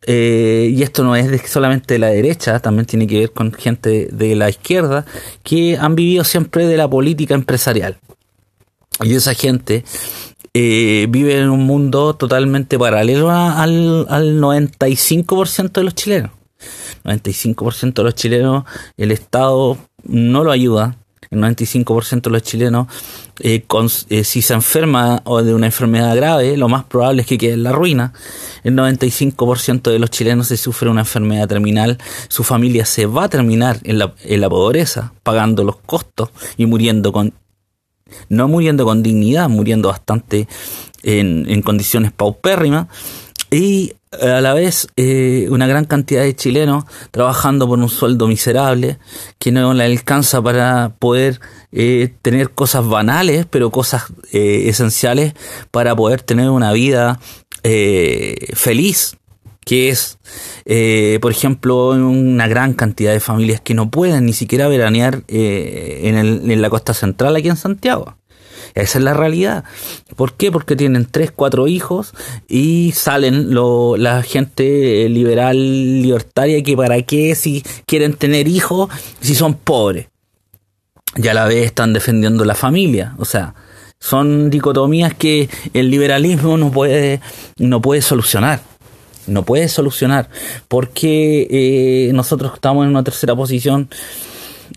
y 0.06 0.82
esto 0.82 1.04
no 1.04 1.14
es 1.14 1.50
solamente 1.50 1.94
de 1.94 1.98
la 1.98 2.08
derecha, 2.08 2.58
también 2.60 2.86
tiene 2.86 3.06
que 3.06 3.20
ver 3.20 3.32
con 3.32 3.52
gente 3.52 4.08
de 4.10 4.34
la 4.34 4.50
izquierda 4.50 5.04
que 5.42 5.76
han 5.76 5.94
vivido 5.94 6.24
siempre 6.24 6.66
de 6.66 6.76
la 6.76 6.88
política 6.88 7.34
empresarial. 7.34 7.98
Y 9.00 9.14
esa 9.14 9.34
gente 9.34 9.84
eh, 10.54 11.06
vive 11.08 11.38
en 11.38 11.48
un 11.48 11.64
mundo 11.64 12.14
totalmente 12.14 12.78
paralelo 12.78 13.30
al, 13.30 14.06
al 14.08 14.40
95% 14.40 15.72
de 15.72 15.84
los 15.84 15.94
chilenos. 15.94 16.30
95% 17.04 17.94
de 17.94 18.02
los 18.02 18.14
chilenos, 18.14 18.64
el 18.96 19.12
Estado 19.12 19.78
no 20.04 20.44
lo 20.44 20.50
ayuda. 20.50 20.96
El 21.30 21.40
95% 21.40 22.22
de 22.22 22.30
los 22.30 22.42
chilenos, 22.42 22.88
eh, 23.40 23.64
eh, 24.08 24.24
si 24.24 24.42
se 24.42 24.54
enferma 24.54 25.22
o 25.24 25.42
de 25.42 25.54
una 25.54 25.66
enfermedad 25.66 26.14
grave, 26.14 26.56
lo 26.56 26.68
más 26.68 26.84
probable 26.84 27.22
es 27.22 27.28
que 27.28 27.38
quede 27.38 27.54
en 27.54 27.62
la 27.62 27.72
ruina. 27.72 28.12
El 28.64 28.74
95% 28.74 29.90
de 29.90 29.98
los 29.98 30.10
chilenos, 30.10 30.48
si 30.48 30.56
sufre 30.56 30.90
una 30.90 31.00
enfermedad 31.02 31.48
terminal, 31.48 31.98
su 32.28 32.44
familia 32.44 32.84
se 32.84 33.06
va 33.06 33.24
a 33.24 33.28
terminar 33.28 33.78
en 33.84 33.98
la, 33.98 34.14
en 34.24 34.40
la 34.40 34.50
pobreza, 34.50 35.12
pagando 35.22 35.64
los 35.64 35.76
costos 35.76 36.30
y 36.56 36.66
muriendo 36.66 37.12
con 37.12 37.32
no 38.28 38.48
muriendo 38.48 38.84
con 38.84 39.02
dignidad, 39.02 39.48
muriendo 39.48 39.88
bastante 39.88 40.46
en, 41.02 41.62
condiciones 41.62 42.12
paupérrimas, 42.12 42.86
y 43.52 43.94
a 44.20 44.40
la 44.40 44.54
vez 44.54 44.88
eh, 44.96 45.46
una 45.50 45.66
gran 45.66 45.84
cantidad 45.84 46.22
de 46.22 46.34
chilenos 46.34 46.84
trabajando 47.10 47.68
por 47.68 47.78
un 47.78 47.88
sueldo 47.88 48.26
miserable 48.26 48.98
que 49.38 49.52
no 49.52 49.72
le 49.74 49.84
alcanza 49.84 50.42
para 50.42 50.94
poder 50.98 51.40
eh, 51.70 52.12
tener 52.22 52.50
cosas 52.50 52.86
banales, 52.86 53.46
pero 53.48 53.70
cosas 53.70 54.04
eh, 54.32 54.64
esenciales 54.66 55.34
para 55.70 55.94
poder 55.94 56.22
tener 56.22 56.50
una 56.50 56.72
vida 56.72 57.20
feliz, 58.54 59.16
que 59.64 59.88
es, 59.90 60.18
eh, 60.64 61.18
por 61.20 61.30
ejemplo, 61.30 61.90
una 61.90 62.48
gran 62.48 62.74
cantidad 62.74 63.12
de 63.12 63.20
familias 63.20 63.60
que 63.60 63.74
no 63.74 63.90
pueden 63.90 64.26
ni 64.26 64.32
siquiera 64.32 64.68
veranear 64.68 65.22
eh, 65.28 66.00
en, 66.04 66.16
el, 66.16 66.50
en 66.50 66.62
la 66.62 66.70
costa 66.70 66.94
central 66.94 67.36
aquí 67.36 67.48
en 67.48 67.56
Santiago. 67.56 68.16
Esa 68.74 68.98
es 68.98 69.04
la 69.04 69.14
realidad. 69.14 69.64
¿Por 70.16 70.34
qué? 70.34 70.50
Porque 70.50 70.76
tienen 70.76 71.06
tres, 71.06 71.30
cuatro 71.30 71.68
hijos 71.68 72.14
y 72.48 72.92
salen 72.92 73.54
lo, 73.54 73.96
la 73.96 74.22
gente 74.22 75.08
liberal, 75.08 76.02
libertaria, 76.02 76.62
que 76.62 76.76
para 76.76 77.00
qué 77.02 77.34
si 77.34 77.62
quieren 77.86 78.14
tener 78.14 78.48
hijos 78.48 78.90
si 79.20 79.34
son 79.34 79.54
pobres. 79.54 80.08
Y 81.16 81.28
a 81.28 81.34
la 81.34 81.46
vez 81.46 81.66
están 81.66 81.92
defendiendo 81.92 82.44
la 82.44 82.54
familia. 82.54 83.14
O 83.18 83.24
sea, 83.24 83.54
son 83.98 84.50
dicotomías 84.50 85.14
que 85.14 85.48
el 85.74 85.90
liberalismo 85.90 86.56
no 86.56 86.70
puede, 86.70 87.20
no 87.58 87.82
puede 87.82 88.02
solucionar 88.02 88.60
no 89.26 89.44
puede 89.44 89.68
solucionar 89.68 90.28
porque 90.68 91.46
eh, 91.48 92.12
nosotros 92.12 92.52
estamos 92.54 92.84
en 92.84 92.90
una 92.90 93.04
tercera 93.04 93.36
posición 93.36 93.88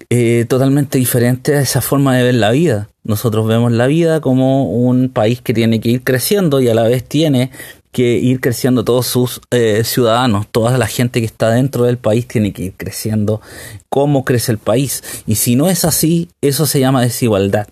eh, 0.10 0.46
totalmente 0.48 0.98
diferente 0.98 1.56
a 1.56 1.62
esa 1.62 1.82
forma 1.82 2.16
de 2.16 2.24
ver 2.24 2.36
la 2.36 2.52
vida. 2.52 2.90
Nosotros 3.04 3.48
vemos 3.48 3.72
la 3.72 3.88
vida 3.88 4.22
como 4.22 4.70
un 4.70 5.10
país 5.10 5.42
que 5.42 5.54
tiene 5.54 5.80
que 5.80 5.90
ir 5.90 6.04
creciendo 6.04 6.60
y 6.62 6.70
a 6.70 6.76
la 6.76 6.84
vez 6.84 7.04
tiene 7.04 7.52
que 7.92 8.18
ir 8.18 8.42
creciendo 8.42 8.84
todos 8.84 9.08
sus 9.08 9.40
eh, 9.52 9.84
ciudadanos, 9.86 10.48
toda 10.52 10.78
la 10.78 10.88
gente 10.88 11.22
que 11.22 11.26
está 11.26 11.50
dentro 11.52 11.86
del 11.86 11.98
país 11.98 12.28
tiene 12.28 12.52
que 12.52 12.64
ir 12.64 12.74
creciendo 12.76 13.42
cómo 13.90 14.26
crece 14.26 14.52
el 14.52 14.58
país. 14.58 15.02
Y 15.26 15.36
si 15.36 15.56
no 15.56 15.70
es 15.70 15.86
así, 15.86 16.30
eso 16.42 16.66
se 16.66 16.80
llama 16.80 17.02
desigualdad. 17.02 17.68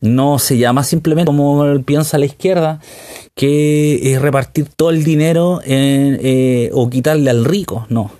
No 0.00 0.38
se 0.38 0.58
llama 0.58 0.84
simplemente 0.84 1.26
como 1.26 1.80
piensa 1.82 2.18
la 2.18 2.26
izquierda, 2.26 2.80
que 3.34 4.12
es 4.12 4.22
repartir 4.22 4.68
todo 4.68 4.90
el 4.90 5.02
dinero 5.02 5.60
eh, 5.64 6.70
o 6.72 6.88
quitarle 6.88 7.30
al 7.30 7.44
rico. 7.44 7.86
No. 7.88 8.12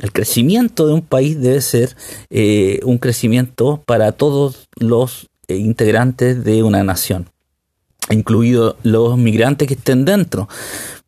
El 0.00 0.12
crecimiento 0.12 0.86
de 0.86 0.94
un 0.94 1.02
país 1.02 1.40
debe 1.40 1.60
ser 1.60 1.96
eh, 2.30 2.80
un 2.84 2.98
crecimiento 2.98 3.82
para 3.86 4.12
todos 4.12 4.68
los 4.76 5.28
eh, 5.48 5.56
integrantes 5.56 6.42
de 6.44 6.62
una 6.62 6.82
nación, 6.82 7.28
incluidos 8.10 8.76
los 8.82 9.16
migrantes 9.18 9.68
que 9.68 9.74
estén 9.74 10.04
dentro. 10.04 10.48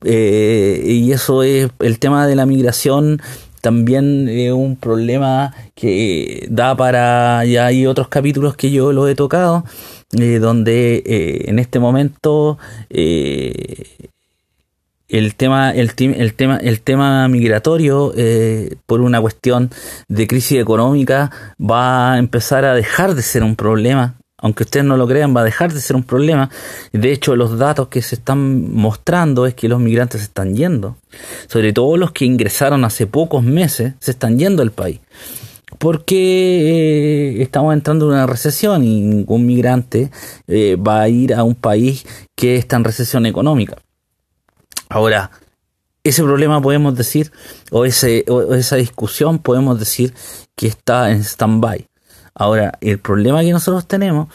y 0.04 1.12
eso 1.12 1.42
es 1.42 1.70
el 1.80 1.98
tema 1.98 2.26
de 2.26 2.36
la 2.36 2.46
migración 2.46 3.20
también 3.62 4.28
es 4.28 4.52
un 4.52 4.74
problema 4.74 5.54
que 5.76 6.48
da 6.50 6.76
para 6.76 7.44
ya 7.44 7.66
hay 7.66 7.86
otros 7.86 8.08
capítulos 8.08 8.56
que 8.56 8.72
yo 8.72 8.92
lo 8.92 9.06
he 9.06 9.14
tocado 9.14 9.64
eh, 10.18 10.40
donde 10.40 11.02
eh, 11.06 11.44
en 11.48 11.58
este 11.58 11.78
momento 11.78 12.58
eh, 12.90 14.10
el 15.12 15.34
tema 15.34 15.70
el, 15.70 15.92
el, 15.96 16.34
tema 16.34 16.56
el 16.56 16.80
tema 16.80 17.28
migratorio 17.28 18.12
por 18.86 19.00
una 19.00 19.20
cuestión 19.20 19.70
de 20.08 20.26
crisis 20.26 20.58
económica 20.60 21.30
va 21.60 22.14
a 22.14 22.18
empezar 22.18 22.64
a 22.64 22.74
dejar 22.74 23.14
de 23.14 23.22
ser 23.22 23.42
un 23.42 23.56
problema 23.56 24.16
aunque 24.42 24.64
ustedes 24.64 24.84
no 24.84 24.96
lo 24.96 25.06
crean, 25.06 25.34
va 25.34 25.42
a 25.42 25.44
dejar 25.44 25.72
de 25.72 25.80
ser 25.80 25.94
un 25.94 26.02
problema. 26.02 26.50
De 26.92 27.12
hecho, 27.12 27.36
los 27.36 27.58
datos 27.58 27.86
que 27.86 28.02
se 28.02 28.16
están 28.16 28.74
mostrando 28.74 29.46
es 29.46 29.54
que 29.54 29.68
los 29.68 29.80
migrantes 29.80 30.20
se 30.20 30.26
están 30.26 30.56
yendo. 30.56 30.96
Sobre 31.46 31.72
todo 31.72 31.96
los 31.96 32.10
que 32.10 32.24
ingresaron 32.24 32.84
hace 32.84 33.06
pocos 33.06 33.44
meses, 33.44 33.94
se 34.00 34.10
están 34.10 34.38
yendo 34.38 34.62
del 34.62 34.72
país 34.72 35.00
porque 35.78 37.38
eh, 37.38 37.42
estamos 37.42 37.72
entrando 37.72 38.04
en 38.06 38.12
una 38.12 38.26
recesión 38.26 38.84
y 38.84 39.00
ningún 39.00 39.46
migrante 39.46 40.10
eh, 40.46 40.76
va 40.76 41.00
a 41.00 41.08
ir 41.08 41.34
a 41.34 41.44
un 41.44 41.54
país 41.54 42.04
que 42.36 42.56
está 42.56 42.76
en 42.76 42.84
recesión 42.84 43.26
económica. 43.26 43.78
Ahora, 44.92 45.30
ese 46.04 46.22
problema 46.22 46.60
podemos 46.60 46.94
decir, 46.94 47.32
o, 47.70 47.84
ese, 47.84 48.24
o 48.28 48.54
esa 48.54 48.76
discusión 48.76 49.38
podemos 49.38 49.78
decir 49.78 50.12
que 50.54 50.66
está 50.66 51.10
en 51.10 51.24
stand-by. 51.24 51.88
Ahora, 52.34 52.72
el 52.80 52.98
problema 52.98 53.40
que 53.40 53.52
nosotros 53.52 53.86
tenemos 53.86 54.28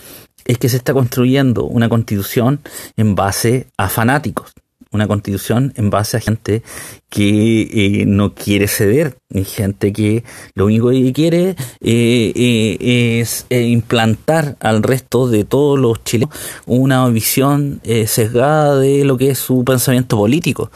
es 0.46 0.58
que 0.58 0.70
se 0.70 0.78
está 0.78 0.94
construyendo 0.94 1.66
una 1.66 1.90
constitución 1.90 2.60
en 2.96 3.14
base 3.16 3.68
a 3.78 3.88
fanáticos 3.88 4.54
una 4.98 5.08
constitución 5.08 5.74
en 5.76 5.90
base 5.90 6.18
a 6.18 6.20
gente 6.20 6.64
que 7.10 7.62
eh, 7.62 8.06
no 8.06 8.34
quiere 8.34 8.68
ceder, 8.68 9.18
gente 9.46 9.94
que 9.94 10.24
lo 10.56 10.66
único 10.66 10.90
que 10.90 11.14
quiere 11.14 11.56
eh, 11.82 12.34
eh, 12.36 13.20
es 13.22 13.46
implantar 13.50 14.58
al 14.60 14.84
resto 14.84 15.30
de 15.30 15.46
todos 15.46 15.80
los 15.80 16.04
chilenos 16.04 16.36
una 16.66 17.08
visión 17.08 17.82
sesgada 18.08 18.78
de 18.80 19.06
lo 19.06 19.18
que 19.18 19.32
es 19.32 19.40
su 19.40 19.64
pensamiento 19.64 20.18
político. 20.18 20.72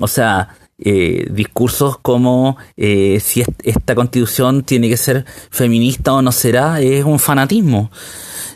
O 0.00 0.08
sea, 0.08 0.56
discursos 0.78 1.98
como 1.98 2.56
si 2.76 3.44
esta 3.62 3.94
constitución 3.94 4.62
tiene 4.62 4.88
que 4.88 4.96
ser 4.96 5.24
feminista 5.50 6.14
o 6.14 6.22
no 6.22 6.32
será, 6.32 6.80
es 6.80 7.04
un 7.04 7.18
fanatismo. 7.18 7.90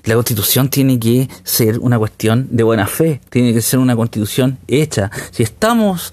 La 0.05 0.15
constitución 0.15 0.69
tiene 0.69 0.99
que 0.99 1.29
ser 1.45 1.79
una 1.79 1.99
cuestión 1.99 2.49
de 2.51 2.63
buena 2.63 2.87
fe, 2.87 3.21
tiene 3.31 3.53
que 3.53 3.63
ser 3.63 3.79
una 3.79 3.95
constitución 3.95 4.59
hecha. 4.67 5.11
Si 5.31 5.43
estamos 5.43 6.13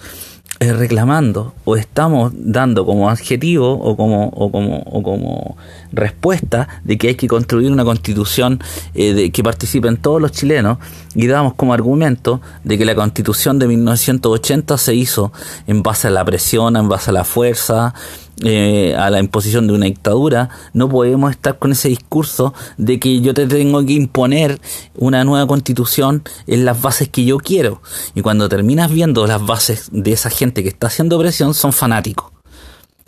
eh, 0.61 0.73
reclamando 0.73 1.53
o 1.63 1.77
estamos 1.77 2.33
dando 2.35 2.85
como 2.85 3.09
adjetivo 3.09 3.71
o 3.71 3.95
como, 3.95 4.27
o 4.27 4.51
como, 4.51 4.79
o 4.79 5.01
como 5.01 5.57
respuesta 5.93 6.67
de 6.83 6.97
que 6.97 7.07
hay 7.07 7.15
que 7.15 7.29
construir 7.29 7.71
una 7.71 7.85
constitución 7.85 8.59
eh, 8.93 9.13
de, 9.13 9.31
que 9.31 9.41
participen 9.41 9.95
todos 9.95 10.21
los 10.21 10.33
chilenos 10.33 10.77
y 11.15 11.27
damos 11.27 11.53
como 11.53 11.73
argumento 11.73 12.41
de 12.65 12.77
que 12.77 12.83
la 12.83 12.93
constitución 12.93 13.57
de 13.57 13.67
1980 13.69 14.77
se 14.77 14.95
hizo 14.95 15.31
en 15.65 15.81
base 15.81 16.09
a 16.09 16.11
la 16.11 16.25
presión, 16.25 16.75
en 16.75 16.89
base 16.89 17.11
a 17.11 17.13
la 17.13 17.23
fuerza, 17.23 17.93
eh, 18.41 18.95
a 18.97 19.09
la 19.09 19.19
imposición 19.19 19.67
de 19.67 19.73
una 19.73 19.85
dictadura, 19.85 20.49
no 20.73 20.87
podemos 20.87 21.31
estar 21.31 21.59
con 21.59 21.73
ese 21.73 21.89
discurso 21.89 22.53
de 22.77 22.97
que 22.97 23.19
yo 23.19 23.33
te 23.33 23.45
tengo 23.47 23.85
que 23.85 23.93
imponer 23.93 24.61
una 24.95 25.25
nueva 25.25 25.45
constitución 25.45 26.23
en 26.47 26.63
las 26.63 26.81
bases 26.81 27.09
que 27.09 27.25
yo 27.25 27.37
quiero. 27.37 27.81
Y 28.15 28.21
cuando 28.21 28.47
terminas 28.47 28.91
viendo 28.91 29.27
las 29.27 29.45
bases 29.45 29.89
de 29.91 30.13
esa 30.13 30.29
gente 30.29 30.63
que 30.63 30.69
está 30.69 30.87
haciendo 30.87 31.19
presión, 31.19 31.53
son 31.53 31.73
fanáticos. 31.73 32.31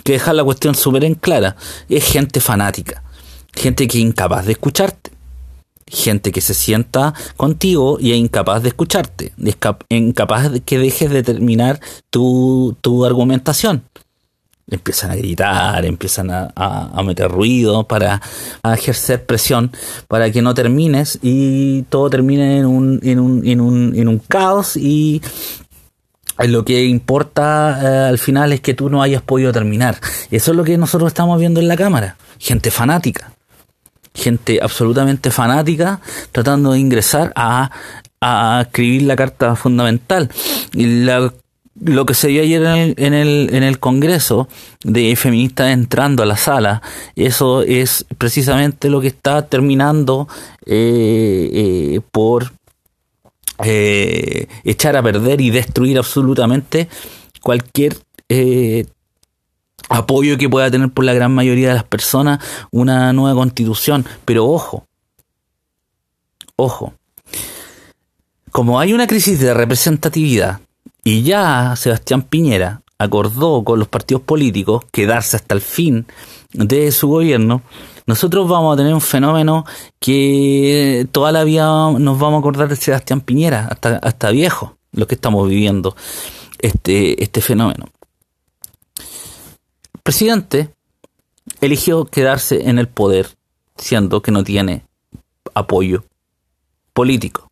Que 0.04 0.14
dejar 0.14 0.36
la 0.36 0.44
cuestión 0.44 0.76
súper 0.76 1.06
en 1.06 1.16
clara. 1.16 1.56
Es 1.88 2.04
gente 2.04 2.42
fanática. 2.42 3.04
Gente 3.54 3.88
que 3.88 4.00
es 4.00 4.04
incapaz 4.04 4.46
de 4.46 4.54
escucharte. 4.54 5.12
Gente 5.88 6.32
que 6.32 6.42
se 6.42 6.54
sienta 6.54 7.14
contigo 7.38 7.98
y 8.02 8.12
es 8.12 8.18
incapaz 8.18 8.64
de 8.64 8.70
escucharte. 8.70 9.34
incapaz 9.90 10.52
de 10.52 10.60
que 10.60 10.78
dejes 10.78 11.10
de 11.10 11.24
terminar 11.24 11.80
tu, 12.10 12.76
tu 12.82 13.06
argumentación 13.06 13.84
empiezan 14.72 15.12
a 15.12 15.16
gritar, 15.16 15.86
empiezan 15.86 16.32
a, 16.32 17.02
meter 17.04 17.30
ruido 17.30 17.88
para 17.88 18.22
ejercer 18.74 19.26
presión 19.26 19.72
para 20.08 20.32
que 20.32 20.42
no 20.42 20.54
termines 20.54 21.20
y 21.22 21.84
todo 21.84 22.10
termine 22.10 22.60
en 22.60 22.66
un, 22.66 23.00
en 23.04 23.20
un, 23.20 23.46
en 23.46 23.62
un, 23.62 23.96
en 23.96 24.08
un 24.08 24.20
caos 24.20 24.78
y 24.78 25.22
lo 26.48 26.66
que 26.66 26.86
importa 26.86 27.80
eh, 27.82 28.10
al 28.10 28.18
final 28.18 28.54
es 28.54 28.62
que 28.62 28.74
tú 28.74 28.90
no 28.90 29.02
hayas 29.02 29.22
podido 29.22 29.52
terminar. 29.52 30.00
Eso 30.32 30.52
es 30.52 30.58
lo 30.58 30.64
que 30.64 30.78
nosotros 30.78 31.08
estamos 31.08 31.40
viendo 31.40 31.60
en 31.60 31.68
la 31.68 31.78
cámara. 31.78 32.18
Gente 32.40 32.72
fanática. 32.72 33.34
Gente 34.14 34.60
absolutamente 34.62 35.32
fanática 35.32 36.02
tratando 36.32 36.72
de 36.72 36.80
ingresar 36.80 37.32
a, 37.36 37.72
a 38.20 38.62
escribir 38.66 39.04
la 39.04 39.16
carta 39.16 39.56
fundamental. 39.56 40.30
Y 40.74 41.04
la 41.06 41.32
lo 41.84 42.06
que 42.06 42.14
se 42.14 42.28
vio 42.28 42.44
ayer 42.44 42.62
en 42.64 43.14
el, 43.14 43.50
en 43.52 43.64
el, 43.64 43.80
Congreso 43.80 44.48
de 44.84 45.16
feministas 45.16 45.72
entrando 45.72 46.22
a 46.22 46.26
la 46.26 46.38
sala, 46.38 46.82
eso 47.16 47.64
es 47.64 48.06
precisamente 48.18 48.90
lo 48.90 49.02
que 49.02 49.08
está 49.08 49.48
terminando 49.48 50.28
eh, 50.66 51.50
eh, 51.54 52.02
por 52.12 52.52
eh, 53.64 54.48
echar 54.64 54.96
a 54.96 55.04
perder 55.04 55.42
y 55.42 55.50
destruir 55.50 55.98
absolutamente 55.98 56.88
cualquier 57.42 57.98
apoyo 59.90 60.38
que 60.38 60.50
pueda 60.50 60.72
tener 60.72 60.90
por 60.90 61.04
la 61.04 61.14
gran 61.14 61.34
mayoría 61.34 61.70
de 61.70 61.74
las 61.74 61.84
personas 61.84 62.40
una 62.72 63.12
nueva 63.12 63.36
constitución. 63.36 64.06
Pero 64.24 64.46
ojo, 64.46 64.86
ojo, 66.56 66.94
como 68.52 68.80
hay 68.80 68.94
una 68.94 69.08
crisis 69.08 69.40
de 69.40 69.54
representatividad, 69.54 70.62
y 71.04 71.24
ya 71.24 71.76
Sebastián 71.76 72.24
Piñera 72.24 72.82
acordó 72.98 73.64
con 73.64 73.80
los 73.80 73.88
partidos 73.88 74.22
políticos 74.22 74.86
quedarse 74.92 75.36
hasta 75.36 75.56
el 75.56 75.62
fin 75.62 76.06
de 76.54 76.92
su 76.92 77.08
gobierno, 77.08 77.64
nosotros 78.06 78.48
vamos 78.48 78.74
a 78.74 78.78
tener 78.78 78.94
un 78.94 79.02
fenómeno 79.02 79.66
que 80.00 81.08
toda 81.12 81.32
la 81.32 81.44
vida 81.44 81.66
nos 81.92 82.20
vamos 82.20 82.38
a 82.38 82.40
acordar 82.40 82.68
de 82.68 82.76
Sebastián 82.76 83.22
Piñera, 83.22 83.68
hasta, 83.68 83.98
hasta 83.98 84.32
viejo, 84.32 84.78
lo 84.92 85.08
que 85.08 85.16
estamos 85.16 85.48
viviendo, 85.48 85.96
este, 86.60 87.24
este 87.24 87.42
fenómeno. 87.42 87.86
El 89.94 90.02
presidente 90.04 90.74
eligió 91.62 92.06
quedarse 92.06 92.70
en 92.70 92.80
el 92.80 92.88
poder, 92.88 93.30
siendo 93.78 94.22
que 94.22 94.32
no 94.32 94.44
tiene 94.44 94.86
apoyo 95.54 96.04
político 96.94 97.51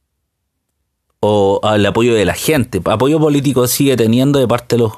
o 1.21 1.60
al 1.63 1.86
apoyo 1.86 2.13
de 2.13 2.25
la 2.25 2.34
gente. 2.34 2.82
Apoyo 2.86 3.19
político 3.19 3.67
sigue 3.67 3.97
teniendo 3.97 4.39
de 4.39 4.47
parte 4.47 4.75
de 4.75 4.84
los 4.84 4.93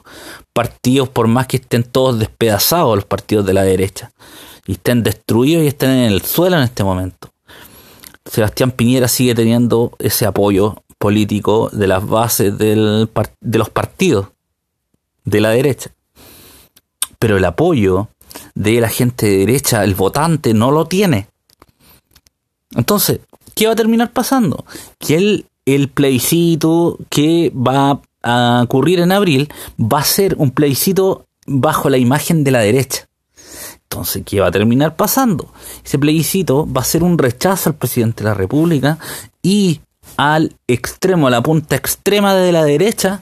partidos, 0.54 1.10
por 1.10 1.28
más 1.28 1.48
que 1.48 1.58
estén 1.58 1.84
todos 1.84 2.20
despedazados 2.20 2.96
los 2.96 3.06
partidos 3.06 3.46
de 3.46 3.54
la 3.54 3.64
derecha, 3.64 4.12
y 4.66 4.74
estén 4.74 5.04
destruidos 5.04 5.64
y 5.64 5.68
estén 5.68 5.90
en 5.92 6.12
el 6.12 6.22
suelo 6.22 6.58
en 6.58 6.64
este 6.64 6.84
momento. 6.84 7.30
Sebastián 8.26 8.72
Piñera 8.72 9.08
sigue 9.08 9.34
teniendo 9.34 9.92
ese 10.00 10.26
apoyo 10.26 10.84
político 10.98 11.70
de 11.74 11.88
las 11.88 12.08
bases 12.08 12.58
del, 12.58 13.10
de 13.42 13.58
los 13.58 13.70
partidos 13.70 14.28
de 15.26 15.42
la 15.42 15.50
derecha. 15.50 15.92
Pero 17.18 17.38
el 17.38 17.46
apoyo 17.46 18.10
de 18.54 18.80
la 18.80 18.90
gente 18.90 19.26
de 19.26 19.38
derecha, 19.38 19.84
el 19.84 19.96
votante, 19.96 20.54
no 20.54 20.72
lo 20.72 20.86
tiene. 20.86 21.28
Entonces, 22.76 23.20
¿qué 23.56 23.66
va 23.66 23.74
a 23.74 23.76
terminar 23.76 24.12
pasando? 24.12 24.66
Que 25.00 25.16
él 25.16 25.46
el 25.66 25.90
plebiscito 25.90 26.98
que 27.10 27.52
va 27.56 28.02
a 28.24 28.62
ocurrir 28.64 29.00
en 29.00 29.12
abril 29.12 29.50
va 29.80 30.00
a 30.00 30.04
ser 30.04 30.36
un 30.38 30.52
plebiscito 30.52 31.26
bajo 31.46 31.90
la 31.90 31.98
imagen 31.98 32.44
de 32.44 32.52
la 32.52 32.60
derecha. 32.60 33.08
Entonces, 33.84 34.24
¿qué 34.26 34.40
va 34.40 34.48
a 34.48 34.52
terminar 34.52 34.96
pasando? 34.96 35.52
Ese 35.84 36.00
plebiscito 36.00 36.72
va 36.72 36.82
a 36.82 36.86
ser 36.86 37.04
un 37.04 37.18
rechazo 37.18 37.70
al 37.70 37.76
presidente 37.76 38.24
de 38.24 38.30
la 38.30 38.34
República 38.34 38.98
y 39.42 39.82
al 40.18 40.56
extremo, 40.68 41.28
a 41.28 41.32
la 41.32 41.42
punta 41.42 41.76
extrema 41.76 42.34
de 42.36 42.52
la 42.52 42.64
derecha 42.64 43.22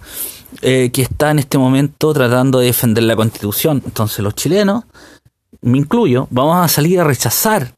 eh, 0.61 0.89
que 0.91 1.03
está 1.03 1.31
en 1.31 1.39
este 1.39 1.57
momento 1.57 2.13
tratando 2.13 2.59
de 2.59 2.67
defender 2.67 3.03
la 3.03 3.15
constitución. 3.15 3.81
Entonces 3.85 4.19
los 4.19 4.35
chilenos, 4.35 4.83
me 5.61 5.77
incluyo, 5.77 6.27
vamos 6.29 6.57
a 6.57 6.67
salir 6.67 6.99
a 6.99 7.03
rechazar 7.03 7.75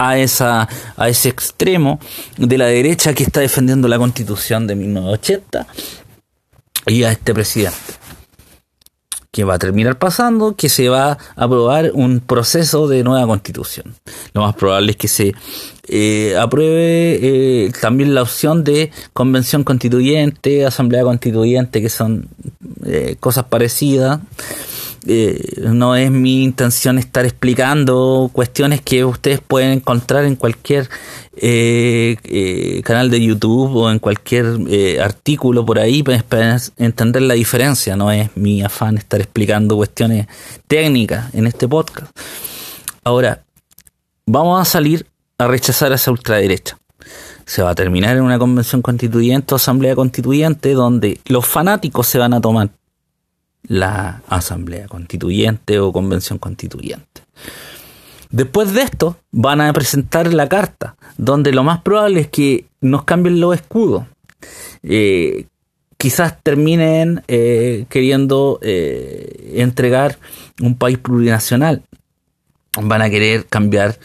a, 0.00 0.16
esa, 0.16 0.68
a 0.96 1.08
ese 1.08 1.28
extremo 1.28 1.98
de 2.36 2.56
la 2.56 2.66
derecha 2.66 3.14
que 3.14 3.24
está 3.24 3.40
defendiendo 3.40 3.88
la 3.88 3.98
constitución 3.98 4.68
de 4.68 4.76
1980 4.76 5.66
y 6.86 7.02
a 7.02 7.10
este 7.10 7.34
presidente. 7.34 7.76
Que 9.32 9.42
va 9.42 9.54
a 9.54 9.58
terminar 9.58 9.98
pasando, 9.98 10.54
que 10.54 10.68
se 10.68 10.88
va 10.88 11.12
a 11.12 11.18
aprobar 11.36 11.90
un 11.94 12.20
proceso 12.20 12.86
de 12.86 13.02
nueva 13.02 13.26
constitución. 13.26 13.96
Lo 14.34 14.42
más 14.42 14.54
probable 14.54 14.92
es 14.92 14.96
que 14.96 15.08
se 15.08 15.34
eh, 15.88 16.36
apruebe 16.38 17.18
eh, 17.66 17.72
también 17.80 18.14
la 18.14 18.22
opción 18.22 18.62
de 18.62 18.92
convención 19.12 19.64
constituyente, 19.64 20.64
asamblea 20.64 21.02
constituyente, 21.02 21.82
que 21.82 21.88
son 21.88 22.28
eh, 22.86 23.16
cosas 23.18 23.46
parecidas. 23.46 24.20
Eh, 25.10 25.62
no 25.72 25.96
es 25.96 26.10
mi 26.10 26.44
intención 26.44 26.98
estar 26.98 27.24
explicando 27.24 28.28
cuestiones 28.30 28.82
que 28.82 29.06
ustedes 29.06 29.40
pueden 29.40 29.70
encontrar 29.70 30.26
en 30.26 30.36
cualquier 30.36 30.90
eh, 31.34 32.16
eh, 32.24 32.82
canal 32.84 33.10
de 33.10 33.24
YouTube 33.24 33.74
o 33.74 33.90
en 33.90 34.00
cualquier 34.00 34.44
artículo 35.00 35.64
por 35.64 35.78
ahí 35.78 36.02
para 36.02 36.58
entender 36.76 37.22
la 37.22 37.32
diferencia. 37.32 37.96
No 37.96 38.12
es 38.12 38.36
mi 38.36 38.62
afán 38.62 38.98
estar 38.98 39.18
explicando 39.18 39.76
cuestiones 39.76 40.26
técnicas 40.66 41.34
en 41.34 41.46
este 41.46 41.66
podcast. 41.66 42.14
Ahora, 43.02 43.42
vamos 44.26 44.60
a 44.60 44.66
salir 44.66 45.06
a 45.38 45.46
rechazar 45.46 45.90
a 45.92 45.94
esa 45.94 46.10
ultraderecha 46.10 46.76
se 47.46 47.62
va 47.62 47.70
a 47.70 47.74
terminar 47.74 48.14
en 48.14 48.24
una 48.24 48.38
convención 48.38 48.82
constituyente 48.82 49.54
o 49.54 49.56
asamblea 49.56 49.94
constituyente 49.94 50.74
donde 50.74 51.18
los 51.24 51.46
fanáticos 51.46 52.06
se 52.06 52.18
van 52.18 52.34
a 52.34 52.42
tomar 52.42 52.68
la 53.62 54.22
asamblea 54.28 54.88
constituyente 54.88 55.78
o 55.80 55.92
convención 55.92 56.38
constituyente. 56.38 57.22
Después 58.30 58.74
de 58.74 58.82
esto 58.82 59.16
van 59.30 59.60
a 59.60 59.72
presentar 59.72 60.32
la 60.34 60.48
carta, 60.48 60.96
donde 61.16 61.52
lo 61.52 61.64
más 61.64 61.80
probable 61.82 62.20
es 62.20 62.28
que 62.28 62.66
nos 62.80 63.04
cambien 63.04 63.40
los 63.40 63.54
escudos. 63.54 64.04
Eh, 64.82 65.46
quizás 65.96 66.42
terminen 66.42 67.22
eh, 67.26 67.86
queriendo 67.88 68.58
eh, 68.62 69.54
entregar 69.56 70.18
un 70.60 70.76
país 70.76 70.98
plurinacional. 70.98 71.82
Van 72.80 73.02
a 73.02 73.10
querer 73.10 73.46
cambiar 73.46 73.98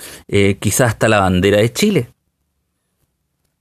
quizás 0.60 0.90
hasta 0.90 1.08
la 1.08 1.20
bandera 1.20 1.58
de 1.58 1.72
Chile. 1.72 2.08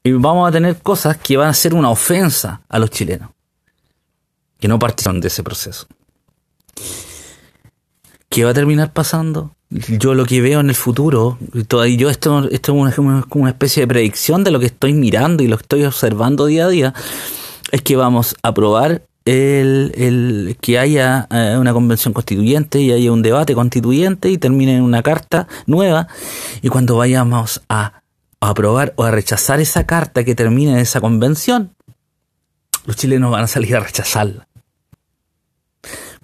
Y 0.04 0.12
vamos 0.12 0.48
a 0.48 0.52
tener 0.52 0.76
cosas 0.76 1.18
que 1.18 1.36
van 1.36 1.48
a 1.48 1.54
ser 1.54 1.74
una 1.74 1.90
ofensa 1.90 2.62
a 2.68 2.78
los 2.78 2.90
chilenos 2.90 3.30
que 4.62 4.68
no 4.68 4.78
participan 4.78 5.20
de 5.20 5.28
ese 5.28 5.42
proceso. 5.42 5.86
¿Qué 8.30 8.44
va 8.44 8.52
a 8.52 8.54
terminar 8.54 8.94
pasando? 8.94 9.54
Yo 9.68 10.14
lo 10.14 10.24
que 10.24 10.40
veo 10.40 10.60
en 10.60 10.70
el 10.70 10.74
futuro, 10.74 11.36
yo 11.52 12.08
esto, 12.08 12.48
esto 12.48 12.88
es 12.88 12.98
una, 12.98 13.26
una 13.30 13.50
especie 13.50 13.82
de 13.82 13.86
predicción 13.88 14.44
de 14.44 14.50
lo 14.50 14.60
que 14.60 14.66
estoy 14.66 14.94
mirando 14.94 15.42
y 15.42 15.48
lo 15.48 15.58
que 15.58 15.62
estoy 15.62 15.84
observando 15.84 16.46
día 16.46 16.64
a 16.64 16.68
día, 16.68 16.94
es 17.70 17.82
que 17.82 17.96
vamos 17.96 18.36
a 18.42 18.48
aprobar 18.48 19.02
el, 19.24 19.92
el, 19.96 20.56
que 20.60 20.78
haya 20.78 21.26
eh, 21.30 21.56
una 21.58 21.74
convención 21.74 22.14
constituyente 22.14 22.80
y 22.80 22.92
haya 22.92 23.12
un 23.12 23.22
debate 23.22 23.54
constituyente 23.54 24.30
y 24.30 24.38
termine 24.38 24.76
en 24.76 24.82
una 24.82 25.02
carta 25.02 25.46
nueva 25.66 26.08
y 26.62 26.68
cuando 26.68 26.96
vayamos 26.96 27.62
a 27.68 28.02
a 28.42 28.50
aprobar 28.50 28.92
o 28.96 29.04
a 29.04 29.12
rechazar 29.12 29.60
esa 29.60 29.86
carta 29.86 30.24
que 30.24 30.34
termine 30.34 30.72
en 30.72 30.78
esa 30.78 31.00
convención, 31.00 31.76
los 32.84 32.96
chilenos 32.96 33.30
van 33.30 33.44
a 33.44 33.46
salir 33.46 33.76
a 33.76 33.80
rechazarla. 33.80 34.48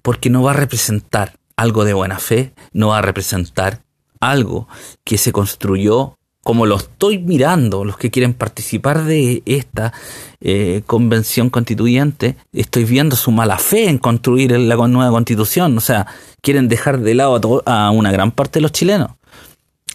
Porque 0.08 0.30
no 0.30 0.42
va 0.42 0.52
a 0.52 0.54
representar 0.54 1.34
algo 1.54 1.84
de 1.84 1.92
buena 1.92 2.18
fe, 2.18 2.54
no 2.72 2.88
va 2.88 2.98
a 3.00 3.02
representar 3.02 3.82
algo 4.20 4.66
que 5.04 5.18
se 5.18 5.32
construyó 5.32 6.16
como 6.42 6.64
lo 6.64 6.76
estoy 6.76 7.18
mirando, 7.18 7.84
los 7.84 7.98
que 7.98 8.10
quieren 8.10 8.32
participar 8.32 9.04
de 9.04 9.42
esta 9.44 9.92
eh, 10.40 10.80
convención 10.86 11.50
constituyente, 11.50 12.36
estoy 12.54 12.84
viendo 12.84 13.16
su 13.16 13.32
mala 13.32 13.58
fe 13.58 13.90
en 13.90 13.98
construir 13.98 14.52
la 14.52 14.76
nueva 14.76 15.10
constitución. 15.10 15.76
O 15.76 15.82
sea, 15.82 16.06
quieren 16.40 16.68
dejar 16.68 17.00
de 17.00 17.14
lado 17.14 17.62
a, 17.66 17.90
una 17.90 18.10
gran 18.10 18.30
parte 18.30 18.60
de 18.60 18.62
los 18.62 18.72
chilenos 18.72 19.10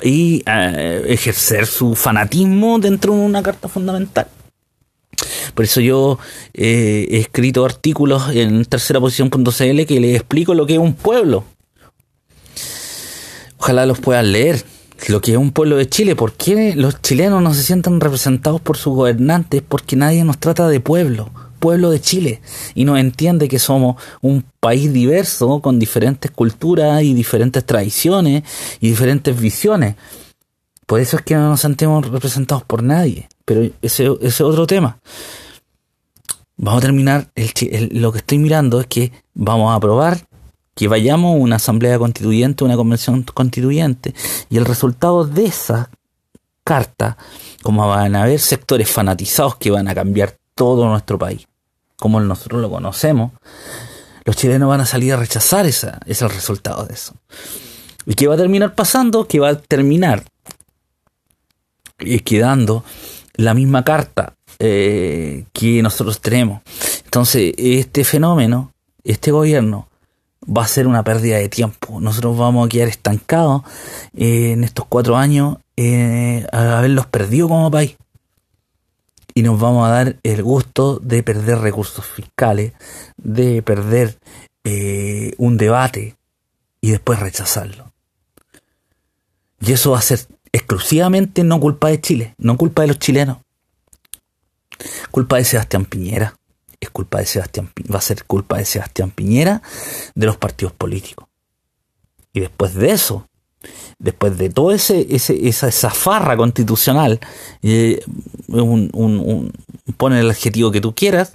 y 0.03 0.43
eh, 0.45 1.05
ejercer 1.07 1.65
su 1.65 1.95
fanatismo 1.95 2.77
dentro 2.77 3.15
de 3.15 3.19
una 3.19 3.41
carta 3.41 3.67
fundamental. 3.67 4.27
Por 5.53 5.65
eso 5.65 5.81
yo 5.81 6.19
eh, 6.53 7.07
he 7.09 7.17
escrito 7.17 7.65
artículos 7.65 8.29
en 8.33 8.65
tercera 8.65 8.99
posición.cl 8.99 9.85
que 9.85 9.99
les 9.99 10.15
explico 10.15 10.53
lo 10.53 10.65
que 10.65 10.73
es 10.73 10.79
un 10.79 10.93
pueblo. 10.93 11.43
Ojalá 13.57 13.85
los 13.85 13.99
puedan 13.99 14.31
leer 14.31 14.63
lo 15.07 15.21
que 15.21 15.31
es 15.31 15.37
un 15.37 15.51
pueblo 15.51 15.77
de 15.77 15.87
Chile. 15.87 16.15
¿Por 16.15 16.33
qué 16.33 16.75
los 16.75 17.01
chilenos 17.01 17.41
no 17.41 17.53
se 17.53 17.63
sienten 17.63 17.99
representados 17.99 18.61
por 18.61 18.77
sus 18.77 18.95
gobernantes? 18.95 19.61
Porque 19.67 19.95
nadie 19.95 20.23
nos 20.23 20.37
trata 20.37 20.67
de 20.67 20.79
pueblo, 20.79 21.29
pueblo 21.59 21.89
de 21.89 22.01
Chile, 22.01 22.41
y 22.75 22.85
nos 22.85 22.99
entiende 22.99 23.47
que 23.47 23.59
somos 23.59 24.01
un 24.21 24.43
país 24.59 24.91
diverso, 24.91 25.61
con 25.61 25.79
diferentes 25.79 26.31
culturas 26.31 27.03
y 27.03 27.13
diferentes 27.13 27.65
tradiciones 27.65 28.43
y 28.79 28.89
diferentes 28.89 29.39
visiones. 29.39 29.95
Por 30.85 30.99
eso 30.99 31.17
es 31.17 31.23
que 31.23 31.35
no 31.35 31.49
nos 31.49 31.61
sentimos 31.61 32.07
representados 32.09 32.63
por 32.63 32.83
nadie. 32.83 33.29
Pero 33.45 33.69
ese, 33.81 34.09
es 34.21 34.41
otro 34.41 34.67
tema. 34.67 34.99
Vamos 36.57 36.83
a 36.83 36.85
terminar, 36.85 37.31
lo 37.91 38.11
que 38.11 38.19
estoy 38.19 38.37
mirando 38.37 38.79
es 38.79 38.87
que 38.87 39.11
vamos 39.33 39.71
a 39.71 39.75
aprobar 39.75 40.27
que 40.75 40.87
vayamos 40.87 41.33
a 41.33 41.37
una 41.37 41.57
asamblea 41.57 41.99
constituyente, 41.99 42.63
una 42.63 42.75
convención 42.75 43.23
constituyente, 43.23 44.13
y 44.49 44.57
el 44.57 44.65
resultado 44.65 45.25
de 45.25 45.45
esa 45.45 45.89
carta, 46.63 47.17
como 47.61 47.87
van 47.87 48.15
a 48.15 48.23
haber 48.23 48.39
sectores 48.39 48.89
fanatizados 48.89 49.55
que 49.57 49.71
van 49.71 49.87
a 49.87 49.95
cambiar 49.95 50.37
todo 50.55 50.87
nuestro 50.87 51.17
país, 51.17 51.47
como 51.97 52.19
nosotros 52.19 52.61
lo 52.61 52.69
conocemos, 52.69 53.31
los 54.25 54.35
chilenos 54.35 54.69
van 54.69 54.81
a 54.81 54.85
salir 54.85 55.13
a 55.13 55.17
rechazar 55.17 55.65
esa, 55.65 55.99
ese 56.05 56.27
resultado 56.27 56.85
de 56.85 56.93
eso. 56.93 57.13
¿Y 58.05 58.15
qué 58.15 58.27
va 58.27 58.35
a 58.35 58.37
terminar 58.37 58.73
pasando? 58.73 59.27
Que 59.27 59.39
va 59.39 59.49
a 59.49 59.55
terminar 59.55 60.23
quedando 62.23 62.83
la 63.35 63.53
misma 63.53 63.83
carta 63.83 64.33
eh, 64.59 65.45
que 65.53 65.81
nosotros 65.81 66.21
tenemos. 66.21 66.61
Entonces, 67.05 67.53
este 67.57 68.03
fenómeno, 68.03 68.71
este 69.03 69.31
gobierno, 69.31 69.87
va 70.45 70.63
a 70.63 70.67
ser 70.67 70.87
una 70.87 71.03
pérdida 71.03 71.37
de 71.37 71.49
tiempo. 71.49 71.99
Nosotros 71.99 72.37
vamos 72.37 72.65
a 72.65 72.69
quedar 72.69 72.87
estancados 72.87 73.63
eh, 74.15 74.51
en 74.51 74.63
estos 74.63 74.85
cuatro 74.85 75.15
años 75.15 75.57
eh, 75.77 76.45
a 76.51 76.79
haberlos 76.79 77.07
perdido 77.07 77.47
como 77.47 77.71
país. 77.71 77.95
Y 79.33 79.41
nos 79.41 79.59
vamos 79.59 79.87
a 79.87 79.91
dar 79.91 80.17
el 80.21 80.43
gusto 80.43 80.99
de 80.99 81.23
perder 81.23 81.59
recursos 81.59 82.05
fiscales, 82.05 82.73
de 83.17 83.63
perder 83.63 84.17
eh, 84.63 85.33
un 85.37 85.57
debate 85.57 86.15
y 86.81 86.91
después 86.91 87.19
rechazarlo. 87.19 87.91
Y 89.59 89.71
eso 89.71 89.91
va 89.91 89.99
a 89.99 90.03
ser 90.03 90.27
exclusivamente 90.53 91.43
no 91.43 91.59
culpa 91.59 91.89
de 91.89 91.99
Chile, 91.99 92.35
no 92.37 92.55
culpa 92.55 92.83
de 92.83 92.87
los 92.87 92.99
chilenos. 92.99 93.39
Culpa 95.11 95.37
de 95.37 95.43
Sebastián 95.43 95.85
Piñera 95.85 96.37
es 96.79 96.89
culpa 96.89 97.19
de 97.19 97.25
Sebastián, 97.25 97.71
va 97.93 97.99
a 97.99 98.01
ser 98.01 98.23
culpa 98.25 98.57
de 98.57 98.65
Sebastián 98.65 99.11
Piñera, 99.11 99.61
de 100.15 100.25
los 100.25 100.37
partidos 100.37 100.73
políticos. 100.73 101.27
Y 102.33 102.41
después 102.41 102.73
de 102.73 102.91
eso, 102.91 103.27
después 103.99 104.37
de 104.37 104.49
todo 104.49 104.71
ese, 104.71 105.07
esa, 105.09 105.89
farra 105.89 106.35
constitucional, 106.35 107.19
eh, 107.61 108.03
pone 109.97 110.19
el 110.19 110.29
adjetivo 110.29 110.71
que 110.71 110.81
tú 110.81 110.93
quieras, 110.93 111.33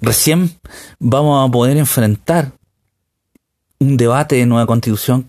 recién 0.00 0.58
vamos 0.98 1.46
a 1.46 1.52
poder 1.52 1.76
enfrentar 1.76 2.52
un 3.78 3.96
debate 3.96 4.36
de 4.36 4.46
nueva 4.46 4.66
constitución 4.66 5.28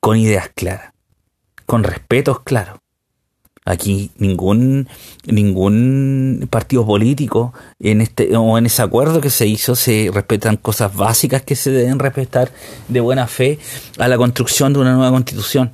con 0.00 0.16
ideas 0.16 0.50
claras, 0.54 0.92
con 1.66 1.84
respetos 1.84 2.40
claros, 2.40 2.78
Aquí 3.68 4.12
ningún, 4.18 4.86
ningún 5.26 6.46
partido 6.48 6.86
político 6.86 7.52
en 7.80 8.00
este, 8.00 8.36
o 8.36 8.56
en 8.56 8.66
ese 8.66 8.80
acuerdo 8.80 9.20
que 9.20 9.28
se 9.28 9.48
hizo 9.48 9.74
se 9.74 10.08
respetan 10.14 10.56
cosas 10.56 10.94
básicas 10.94 11.42
que 11.42 11.56
se 11.56 11.72
deben 11.72 11.98
respetar 11.98 12.52
de 12.86 13.00
buena 13.00 13.26
fe 13.26 13.58
a 13.98 14.06
la 14.06 14.16
construcción 14.18 14.72
de 14.72 14.78
una 14.78 14.94
nueva 14.94 15.10
constitución. 15.10 15.72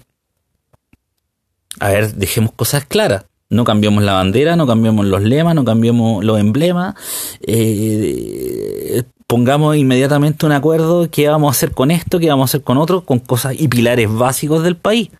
A 1.80 1.90
ver, 1.90 2.14
dejemos 2.14 2.52
cosas 2.52 2.86
claras. 2.86 3.26
No 3.50 3.64
cambiamos 3.64 4.02
la 4.02 4.14
bandera, 4.14 4.56
no 4.56 4.66
cambiamos 4.66 5.04
los 5.04 5.20
lemas, 5.20 5.54
no 5.54 5.66
cambiamos 5.66 6.24
los 6.24 6.40
emblemas. 6.40 6.94
Eh, 7.42 9.02
pongamos 9.26 9.76
inmediatamente 9.76 10.46
un 10.46 10.52
acuerdo 10.52 11.10
qué 11.10 11.28
vamos 11.28 11.48
a 11.48 11.58
hacer 11.58 11.72
con 11.72 11.90
esto, 11.90 12.18
qué 12.18 12.30
vamos 12.30 12.44
a 12.44 12.50
hacer 12.50 12.62
con 12.62 12.78
otro, 12.78 13.04
con 13.04 13.18
cosas 13.18 13.54
y 13.58 13.68
pilares 13.68 14.10
básicos 14.10 14.62
del 14.62 14.76
país. 14.76 15.10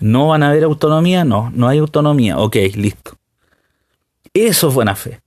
¿No 0.00 0.28
van 0.28 0.42
a 0.42 0.50
haber 0.50 0.64
autonomía? 0.64 1.24
No, 1.24 1.50
no 1.54 1.68
hay 1.68 1.78
autonomía. 1.78 2.38
Ok, 2.38 2.56
listo. 2.74 3.16
Eso 4.32 4.68
es 4.68 4.74
buena 4.74 4.94
fe. 4.96 5.20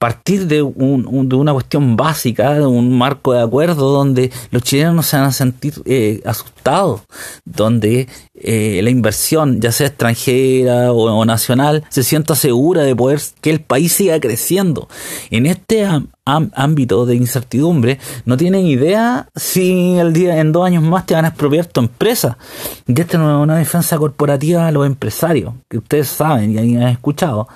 Partir 0.00 0.46
de, 0.46 0.62
un, 0.62 1.28
de 1.28 1.36
una 1.36 1.52
cuestión 1.52 1.94
básica, 1.94 2.54
de 2.54 2.64
un 2.64 2.96
marco 2.96 3.34
de 3.34 3.42
acuerdo 3.42 3.90
donde 3.90 4.32
los 4.50 4.62
chilenos 4.62 4.94
no 4.94 5.02
se 5.02 5.18
van 5.18 5.26
a 5.26 5.32
sentir 5.32 5.74
eh, 5.84 6.22
asustados, 6.24 7.02
donde 7.44 8.08
eh, 8.32 8.80
la 8.82 8.88
inversión, 8.88 9.60
ya 9.60 9.72
sea 9.72 9.88
extranjera 9.88 10.90
o, 10.90 11.22
nacional, 11.26 11.84
se 11.90 12.02
sienta 12.02 12.34
segura 12.34 12.80
de 12.82 12.96
poder 12.96 13.20
que 13.42 13.50
el 13.50 13.60
país 13.60 13.92
siga 13.92 14.18
creciendo. 14.20 14.88
En 15.30 15.44
este 15.44 15.86
ámbito 16.24 17.04
de 17.04 17.16
incertidumbre, 17.16 17.98
no 18.24 18.38
tienen 18.38 18.64
idea 18.66 19.28
si 19.36 19.98
el 19.98 20.14
día, 20.14 20.38
en 20.38 20.52
dos 20.52 20.64
años 20.64 20.82
más 20.82 21.04
te 21.04 21.12
van 21.12 21.26
a 21.26 21.28
expropiar 21.28 21.66
tu 21.66 21.80
empresa. 21.80 22.38
Y 22.86 22.98
esta 22.98 23.18
no 23.18 23.38
es 23.38 23.42
una 23.42 23.58
defensa 23.58 23.98
corporativa 23.98 24.66
a 24.66 24.72
los 24.72 24.86
empresarios, 24.86 25.52
que 25.68 25.76
ustedes 25.76 26.08
saben 26.08 26.52
y 26.52 26.76
han 26.76 26.88
escuchado, 26.88 27.48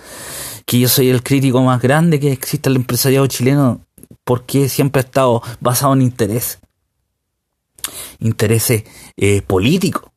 que 0.64 0.79
yo 0.81 0.88
soy 0.88 1.09
el 1.11 1.22
crítico 1.22 1.62
más 1.62 1.81
grande 1.81 2.20
que 2.20 2.33
existe 2.33 2.68
el 2.68 2.77
empresariado 2.77 3.27
chileno 3.27 3.81
porque 4.24 4.68
siempre 4.68 5.00
ha 5.00 5.05
estado 5.05 5.42
basado 5.61 5.92
en 5.94 6.03
interés. 6.03 6.59
Intereses 8.18 8.85
eh, 9.16 9.42
políticos 9.42 10.11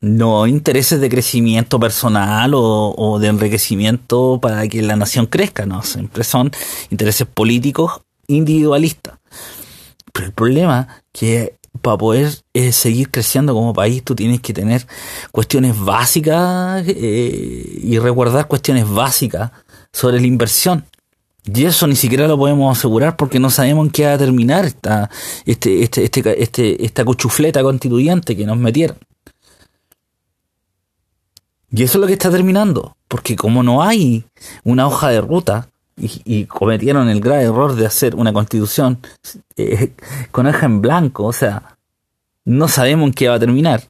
no 0.00 0.46
intereses 0.46 1.00
de 1.00 1.08
crecimiento 1.08 1.80
personal 1.80 2.52
o, 2.54 3.18
de 3.20 3.28
enriquecimiento 3.28 4.38
para 4.40 4.68
que 4.68 4.82
la 4.82 4.96
nación 4.96 5.26
crezca, 5.26 5.66
no, 5.66 5.82
siempre 5.82 6.24
son 6.24 6.52
intereses 6.90 7.26
políticos 7.26 8.02
individualistas. 8.28 9.18
Pero 10.12 10.26
el 10.26 10.32
problema 10.32 11.02
que 11.12 11.57
para 11.82 11.96
poder 11.96 12.32
eh, 12.54 12.72
seguir 12.72 13.10
creciendo 13.10 13.54
como 13.54 13.72
país 13.72 14.02
tú 14.02 14.14
tienes 14.14 14.40
que 14.40 14.52
tener 14.52 14.86
cuestiones 15.32 15.78
básicas 15.78 16.84
eh, 16.86 17.80
y 17.82 17.98
resguardar 17.98 18.48
cuestiones 18.48 18.88
básicas 18.88 19.50
sobre 19.92 20.20
la 20.20 20.26
inversión. 20.26 20.84
Y 21.44 21.64
eso 21.64 21.86
ni 21.86 21.96
siquiera 21.96 22.28
lo 22.28 22.36
podemos 22.36 22.76
asegurar 22.76 23.16
porque 23.16 23.38
no 23.38 23.48
sabemos 23.48 23.86
en 23.86 23.92
qué 23.92 24.06
va 24.06 24.14
a 24.14 24.18
terminar 24.18 24.66
esta, 24.66 25.08
este, 25.46 25.82
este, 25.82 26.04
este, 26.04 26.42
este, 26.42 26.84
esta 26.84 27.04
cuchufleta 27.04 27.62
constituyente 27.62 28.36
que 28.36 28.44
nos 28.44 28.58
metieron. 28.58 28.98
Y 31.70 31.82
eso 31.82 31.98
es 31.98 32.00
lo 32.00 32.06
que 32.06 32.14
está 32.14 32.30
terminando, 32.30 32.96
porque 33.08 33.36
como 33.36 33.62
no 33.62 33.82
hay 33.82 34.24
una 34.64 34.86
hoja 34.86 35.08
de 35.10 35.20
ruta, 35.20 35.68
y, 35.98 36.44
cometieron 36.44 37.08
el 37.08 37.20
grave 37.20 37.44
error 37.44 37.74
de 37.74 37.86
hacer 37.86 38.14
una 38.14 38.32
constitución 38.32 38.98
eh, 39.56 39.92
con 40.30 40.46
hoja 40.46 40.66
en 40.66 40.80
blanco, 40.80 41.24
o 41.24 41.32
sea, 41.32 41.76
no 42.44 42.68
sabemos 42.68 43.08
en 43.08 43.12
qué 43.14 43.28
va 43.28 43.34
a 43.34 43.40
terminar. 43.40 43.82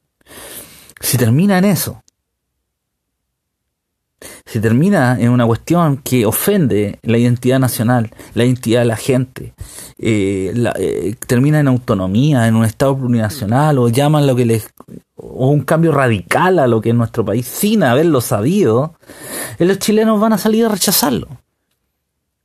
Si 0.99 1.17
termina 1.17 1.57
en 1.57 1.65
eso, 1.65 2.03
si 4.45 4.59
termina 4.59 5.17
en 5.19 5.29
una 5.29 5.45
cuestión 5.45 5.97
que 5.97 6.25
ofende 6.25 6.99
la 7.03 7.17
identidad 7.17 7.59
nacional, 7.59 8.11
la 8.33 8.43
identidad 8.43 8.81
de 8.81 8.85
la 8.85 8.97
gente, 8.97 9.53
eh, 9.97 10.53
eh, 10.77 11.15
termina 11.25 11.59
en 11.59 11.67
autonomía, 11.67 12.47
en 12.47 12.55
un 12.55 12.65
Estado 12.65 12.97
plurinacional, 12.97 13.77
o 13.77 13.89
llaman 13.89 14.27
lo 14.27 14.35
que 14.35 14.45
les 14.45 14.69
o 15.15 15.49
un 15.49 15.61
cambio 15.61 15.91
radical 15.91 16.59
a 16.59 16.67
lo 16.67 16.81
que 16.81 16.89
es 16.89 16.95
nuestro 16.95 17.25
país 17.25 17.45
sin 17.45 17.83
haberlo 17.83 18.21
sabido, 18.21 18.95
los 19.57 19.79
chilenos 19.79 20.19
van 20.19 20.33
a 20.33 20.37
salir 20.37 20.65
a 20.65 20.69
rechazarlo. 20.69 21.27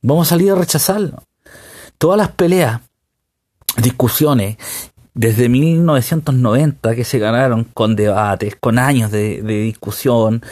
Vamos 0.07 0.27
a 0.27 0.29
salir 0.29 0.51
a 0.51 0.55
rechazarlo. 0.55 1.23
Todas 1.97 2.15
las 2.15 2.29
peleas, 2.29 2.79
discusiones 3.81 4.55
desde 5.15 5.49
1990 5.49 6.93
que 6.95 7.03
se 7.03 7.17
ganaron 7.17 7.63
con 7.63 7.95
debates, 7.95 8.55
con 8.55 8.77
años 8.77 9.09
de, 9.09 9.41
discusión, 9.41 10.43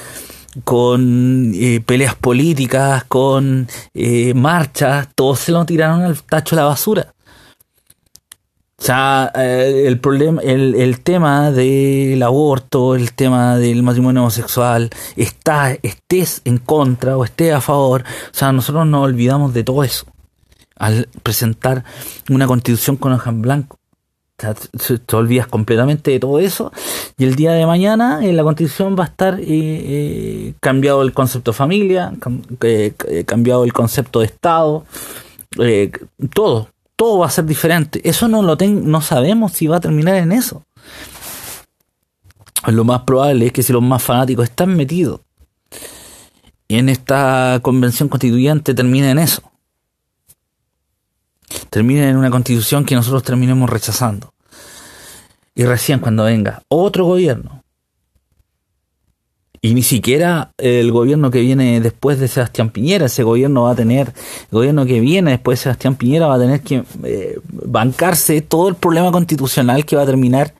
con 0.63 1.52
eh, 1.54 1.82
peleas 1.86 2.16
políticas, 2.16 3.04
con 3.04 3.68
eh, 3.94 4.34
marchas, 4.34 5.10
todos 5.13 5.38
se 5.38 5.52
lo 5.52 5.63
tiraron 5.68 6.02
al 6.02 6.24
tacho 6.24 6.56
de 6.56 6.62
la 6.63 6.70
basura. 6.70 7.13
O 8.84 8.86
sea, 8.86 9.32
eh, 9.34 9.86
el 9.88 9.98
problema, 9.98 10.41
el, 10.41 10.76
el, 10.76 11.00
tema 11.00 11.52
del 11.52 12.22
aborto, 12.22 12.96
el 12.96 13.13
tema 13.13 13.56
del 13.56 13.82
matrimonio 13.82 14.24
homosexual, 14.24 14.89
está, 15.15 15.72
estés 15.84 16.41
en 16.43 16.58
contra 16.58 17.15
o 17.15 17.24
estés 17.24 17.54
a 17.54 17.62
favor, 17.62 18.04
o 18.04 18.34
sea, 18.34 18.52
nosotros 18.52 18.86
nos 18.86 19.06
olvidamos 19.06 19.54
de 19.54 19.63
todo 19.63 19.86
eso 19.86 20.06
al 20.76 21.08
presentar 21.24 21.86
una 22.30 22.46
constitución 22.46 22.98
con 22.98 23.13
hoja 23.13 23.30
en 23.30 23.41
blanco. 23.41 23.80
te, 24.36 25.15
olvidas 25.15 25.48
completamente 25.48 26.12
de 26.12 26.19
todo 26.19 26.39
eso 26.39 26.74
y 27.17 27.24
el 27.24 27.36
día 27.36 27.54
de 27.54 27.65
mañana 27.65 28.19
en 28.22 28.36
la 28.36 28.43
constitución 28.43 28.98
va 29.00 29.06
a 29.06 29.08
estar 29.08 29.39
eh, 29.39 29.46
eh, 29.48 30.54
cambiado 30.60 31.04
el 31.04 31.13
concepto 31.13 31.52
de 31.52 31.58
familia, 31.58 32.12
cambiado 33.26 33.63
el 33.63 33.72
concepto 33.72 34.19
de 34.19 34.26
Estado, 34.26 34.84
todo, 36.34 36.73
todo 37.04 37.20
va 37.20 37.28
a 37.28 37.30
ser 37.30 37.44
diferente. 37.44 38.00
Eso 38.08 38.30
no 38.30 38.42
lo 38.42 38.56
no 38.56 39.02
sabemos 39.02 39.52
si 39.52 39.68
va 39.68 39.76
a 39.76 39.82
terminar 39.82 40.16
en 40.16 40.32
eso. 40.32 40.63
Lo 42.68 42.86
más 42.86 43.02
probable 43.02 43.48
es 43.48 43.52
que 43.52 43.62
si 43.62 43.74
los 43.74 43.84
más 43.84 44.02
fanáticos 44.02 44.46
están 44.46 44.74
metidos 44.78 45.20
en 46.70 46.88
esta 46.88 47.60
convención 47.62 48.08
constituyente 48.08 48.74
termine 48.74 49.10
en 49.10 49.20
eso. 49.20 49.42
Termine 51.70 52.08
en 52.08 52.16
una 52.16 52.32
constitución 52.32 52.86
que 52.86 52.96
nosotros 52.96 53.22
terminemos 53.24 53.70
rechazando. 53.70 54.34
Y 55.56 55.66
recién 55.66 56.00
cuando 56.00 56.24
venga 56.24 56.63
otro 56.70 57.04
gobierno 57.04 57.62
y 59.65 59.73
ni 59.73 59.82
siquiera 59.82 60.52
el 60.58 60.91
gobierno 60.91 61.32
que 61.32 61.39
viene 61.39 61.80
después 61.80 62.19
de 62.19 62.28
Sebastián 62.28 62.69
Piñera, 62.69 63.06
ese 63.06 63.23
gobierno 63.23 63.63
va 63.63 63.71
a 63.71 63.76
tener, 63.76 64.10
el 64.10 64.52
gobierno 64.52 64.86
que 64.86 64.99
viene 64.99 65.32
después 65.32 65.58
de 65.58 65.63
Sebastián 65.63 65.95
Piñera 65.95 66.28
va 66.28 66.36
a 66.36 66.39
tener 66.39 66.62
que 66.62 66.84
eh, 67.06 67.39
bancarse 67.45 68.41
todo 68.41 68.67
el 68.67 68.76
problema 68.76 69.10
constitucional 69.10 69.86
que 69.86 69.95
va 69.95 70.02
a 70.02 70.06
terminar 70.06 70.54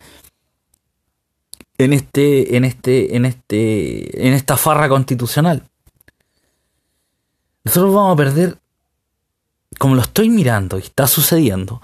en 1.78 1.92
este, 1.92 2.56
en 2.56 2.64
este, 2.64 3.18
en 3.18 3.26
este, 3.26 4.26
en 4.26 4.34
esta 4.34 4.56
farra 4.56 4.88
constitucional. 4.88 5.64
Nosotros 7.66 7.94
vamos 7.94 8.14
a 8.14 8.16
perder, 8.16 8.58
como 9.80 9.96
lo 9.96 10.02
estoy 10.02 10.30
mirando 10.30 10.78
y 10.78 10.82
está 10.82 11.08
sucediendo, 11.08 11.82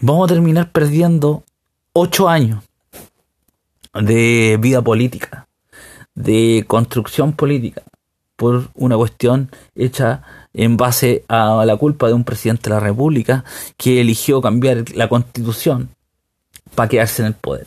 vamos 0.00 0.30
a 0.30 0.32
terminar 0.32 0.72
perdiendo 0.72 1.44
ocho 1.92 2.26
años 2.26 2.64
de 3.92 4.58
vida 4.58 4.80
política 4.80 5.46
de 6.14 6.64
construcción 6.66 7.32
política 7.32 7.82
por 8.36 8.68
una 8.74 8.96
cuestión 8.96 9.50
hecha 9.74 10.22
en 10.52 10.76
base 10.76 11.24
a 11.28 11.64
la 11.64 11.76
culpa 11.76 12.06
de 12.06 12.14
un 12.14 12.24
presidente 12.24 12.64
de 12.64 12.76
la 12.76 12.80
República 12.80 13.44
que 13.76 14.00
eligió 14.00 14.40
cambiar 14.40 14.84
la 14.94 15.08
constitución 15.08 15.90
para 16.74 16.88
quedarse 16.88 17.22
en 17.22 17.28
el 17.28 17.34
poder. 17.34 17.66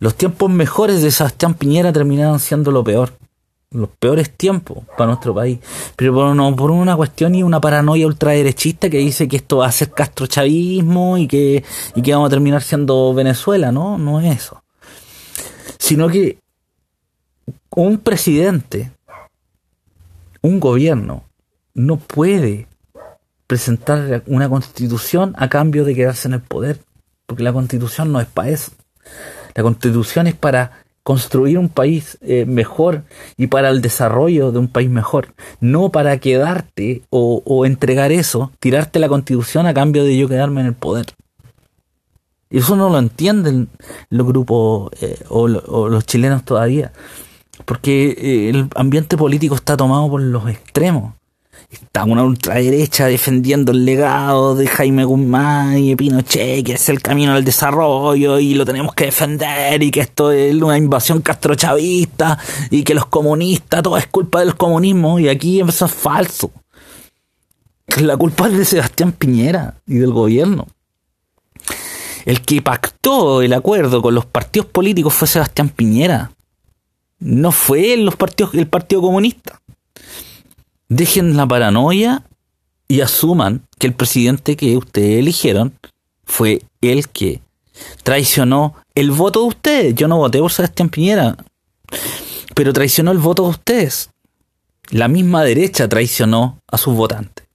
Los 0.00 0.14
tiempos 0.14 0.50
mejores 0.50 1.02
de 1.02 1.10
Sebastián 1.10 1.54
Piñera 1.54 1.92
terminaron 1.92 2.38
siendo 2.38 2.70
lo 2.70 2.84
peor, 2.84 3.12
los 3.70 3.88
peores 3.98 4.30
tiempos 4.30 4.78
para 4.96 5.08
nuestro 5.08 5.34
país, 5.34 5.58
pero 5.96 6.14
por, 6.14 6.36
no, 6.36 6.54
por 6.54 6.70
una 6.70 6.96
cuestión 6.96 7.34
y 7.34 7.42
una 7.42 7.60
paranoia 7.60 8.06
ultraderechista 8.06 8.88
que 8.88 8.98
dice 8.98 9.26
que 9.26 9.36
esto 9.36 9.58
va 9.58 9.66
a 9.66 9.72
ser 9.72 9.90
castrochavismo 9.90 11.18
y 11.18 11.26
que, 11.26 11.64
y 11.94 12.02
que 12.02 12.12
vamos 12.12 12.28
a 12.28 12.30
terminar 12.30 12.62
siendo 12.62 13.12
Venezuela, 13.12 13.72
no, 13.72 13.98
no 13.98 14.20
es 14.20 14.36
eso. 14.36 14.62
Sino 15.78 16.08
que 16.08 16.38
un 17.70 17.98
presidente, 17.98 18.92
un 20.42 20.60
gobierno, 20.60 21.24
no 21.74 21.96
puede 21.96 22.66
presentar 23.46 24.22
una 24.26 24.48
constitución 24.48 25.34
a 25.38 25.48
cambio 25.48 25.84
de 25.84 25.94
quedarse 25.94 26.28
en 26.28 26.34
el 26.34 26.40
poder, 26.40 26.80
porque 27.26 27.42
la 27.42 27.52
constitución 27.52 28.12
no 28.12 28.20
es 28.20 28.26
para 28.26 28.50
eso. 28.50 28.72
La 29.54 29.62
constitución 29.62 30.26
es 30.26 30.34
para 30.34 30.84
construir 31.02 31.56
un 31.58 31.70
país 31.70 32.18
eh, 32.20 32.44
mejor 32.44 33.04
y 33.38 33.46
para 33.46 33.70
el 33.70 33.80
desarrollo 33.80 34.52
de 34.52 34.58
un 34.58 34.68
país 34.68 34.90
mejor, 34.90 35.34
no 35.60 35.90
para 35.90 36.18
quedarte 36.18 37.02
o, 37.08 37.64
entregar 37.64 38.12
eso, 38.12 38.52
tirarte 38.60 38.98
la 38.98 39.08
constitución 39.08 39.66
a 39.66 39.72
cambio 39.72 40.04
de 40.04 40.18
yo 40.18 40.28
quedarme 40.28 40.60
en 40.60 40.66
el 40.66 40.74
poder. 40.74 41.06
Eso 42.50 42.76
no 42.76 42.90
lo 42.90 42.98
entienden 42.98 43.68
los 44.10 44.26
grupos 44.26 44.90
eh, 45.00 45.18
o 45.30 45.48
los 45.48 46.06
chilenos 46.06 46.44
todavía 46.44 46.92
porque 47.64 48.10
eh, 48.10 48.48
el 48.50 48.68
ambiente 48.74 49.16
político 49.16 49.54
está 49.54 49.76
tomado 49.76 50.08
por 50.10 50.20
los 50.20 50.48
extremos. 50.48 51.14
Está 51.70 52.04
una 52.04 52.24
ultraderecha 52.24 53.06
defendiendo 53.06 53.72
el 53.72 53.84
legado 53.84 54.54
de 54.54 54.66
Jaime 54.66 55.04
Guzmán 55.04 55.76
y 55.78 55.90
de 55.90 55.96
Pinochet, 55.96 56.64
que 56.64 56.72
es 56.72 56.88
el 56.88 57.02
camino 57.02 57.32
al 57.32 57.44
desarrollo 57.44 58.38
y 58.38 58.54
lo 58.54 58.64
tenemos 58.64 58.94
que 58.94 59.06
defender 59.06 59.82
y 59.82 59.90
que 59.90 60.00
esto 60.00 60.30
es 60.30 60.54
una 60.54 60.78
invasión 60.78 61.20
castrochavista 61.20 62.38
y 62.70 62.84
que 62.84 62.94
los 62.94 63.06
comunistas, 63.06 63.82
todo 63.82 63.98
es 63.98 64.06
culpa 64.06 64.40
del 64.40 64.56
comunismo 64.56 65.18
y 65.18 65.28
aquí 65.28 65.60
eso 65.60 65.84
es 65.84 65.92
falso. 65.92 66.50
La 68.00 68.16
culpa 68.16 68.48
es 68.48 68.56
de 68.56 68.64
Sebastián 68.64 69.12
Piñera 69.12 69.74
y 69.86 69.96
del 69.96 70.12
gobierno. 70.12 70.68
El 72.24 72.40
que 72.42 72.62
pactó 72.62 73.42
el 73.42 73.52
acuerdo 73.52 74.00
con 74.00 74.14
los 74.14 74.24
partidos 74.24 74.68
políticos 74.68 75.12
fue 75.12 75.28
Sebastián 75.28 75.68
Piñera 75.68 76.30
no 77.18 77.52
fue 77.52 77.96
los 77.96 78.16
partidos, 78.16 78.54
el 78.54 78.66
Partido 78.66 79.02
Comunista. 79.02 79.60
Dejen 80.88 81.36
la 81.36 81.46
paranoia 81.46 82.24
y 82.86 83.00
asuman 83.00 83.66
que 83.78 83.86
el 83.86 83.94
presidente 83.94 84.56
que 84.56 84.76
ustedes 84.76 85.18
eligieron 85.18 85.74
fue 86.24 86.62
el 86.80 87.08
que 87.08 87.42
traicionó 88.02 88.74
el 88.94 89.10
voto 89.10 89.40
de 89.40 89.46
ustedes. 89.46 89.94
Yo 89.94 90.08
no 90.08 90.18
voté 90.18 90.38
por 90.38 90.52
Sebastián 90.52 90.88
Piñera, 90.88 91.36
pero 92.54 92.72
traicionó 92.72 93.12
el 93.12 93.18
voto 93.18 93.44
de 93.44 93.50
ustedes. 93.50 94.10
La 94.90 95.08
misma 95.08 95.44
derecha 95.44 95.88
traicionó 95.88 96.60
a 96.66 96.78
sus 96.78 96.94
votantes. 96.94 97.47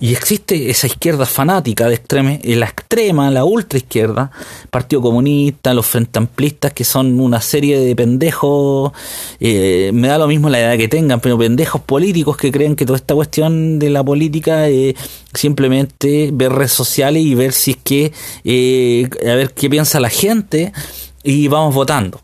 Y 0.00 0.12
existe 0.12 0.70
esa 0.70 0.88
izquierda 0.88 1.24
fanática 1.24 1.88
de 1.88 1.94
extrema, 1.94 2.32
eh, 2.32 2.56
la 2.56 2.66
extrema, 2.66 3.30
la 3.30 3.44
ultra 3.44 3.78
izquierda, 3.78 4.32
Partido 4.68 5.00
Comunista, 5.00 5.72
los 5.72 5.86
Frente 5.86 6.18
Amplistas, 6.18 6.72
que 6.72 6.82
son 6.82 7.20
una 7.20 7.40
serie 7.40 7.78
de 7.78 7.94
pendejos, 7.94 8.92
eh, 9.38 9.92
me 9.94 10.08
da 10.08 10.18
lo 10.18 10.26
mismo 10.26 10.50
la 10.50 10.58
edad 10.58 10.76
que 10.76 10.88
tengan, 10.88 11.20
pero 11.20 11.38
pendejos 11.38 11.80
políticos 11.80 12.36
que 12.36 12.50
creen 12.50 12.74
que 12.74 12.84
toda 12.84 12.96
esta 12.96 13.14
cuestión 13.14 13.78
de 13.78 13.88
la 13.90 14.02
política 14.02 14.68
es 14.68 14.96
simplemente 15.32 16.30
ver 16.32 16.52
redes 16.52 16.72
sociales 16.72 17.22
y 17.22 17.36
ver 17.36 17.52
si 17.52 17.70
es 17.70 17.76
que, 17.76 18.12
eh, 18.42 19.08
a 19.22 19.34
ver 19.36 19.54
qué 19.54 19.70
piensa 19.70 20.00
la 20.00 20.10
gente 20.10 20.72
y 21.22 21.46
vamos 21.46 21.72
votando. 21.72 22.20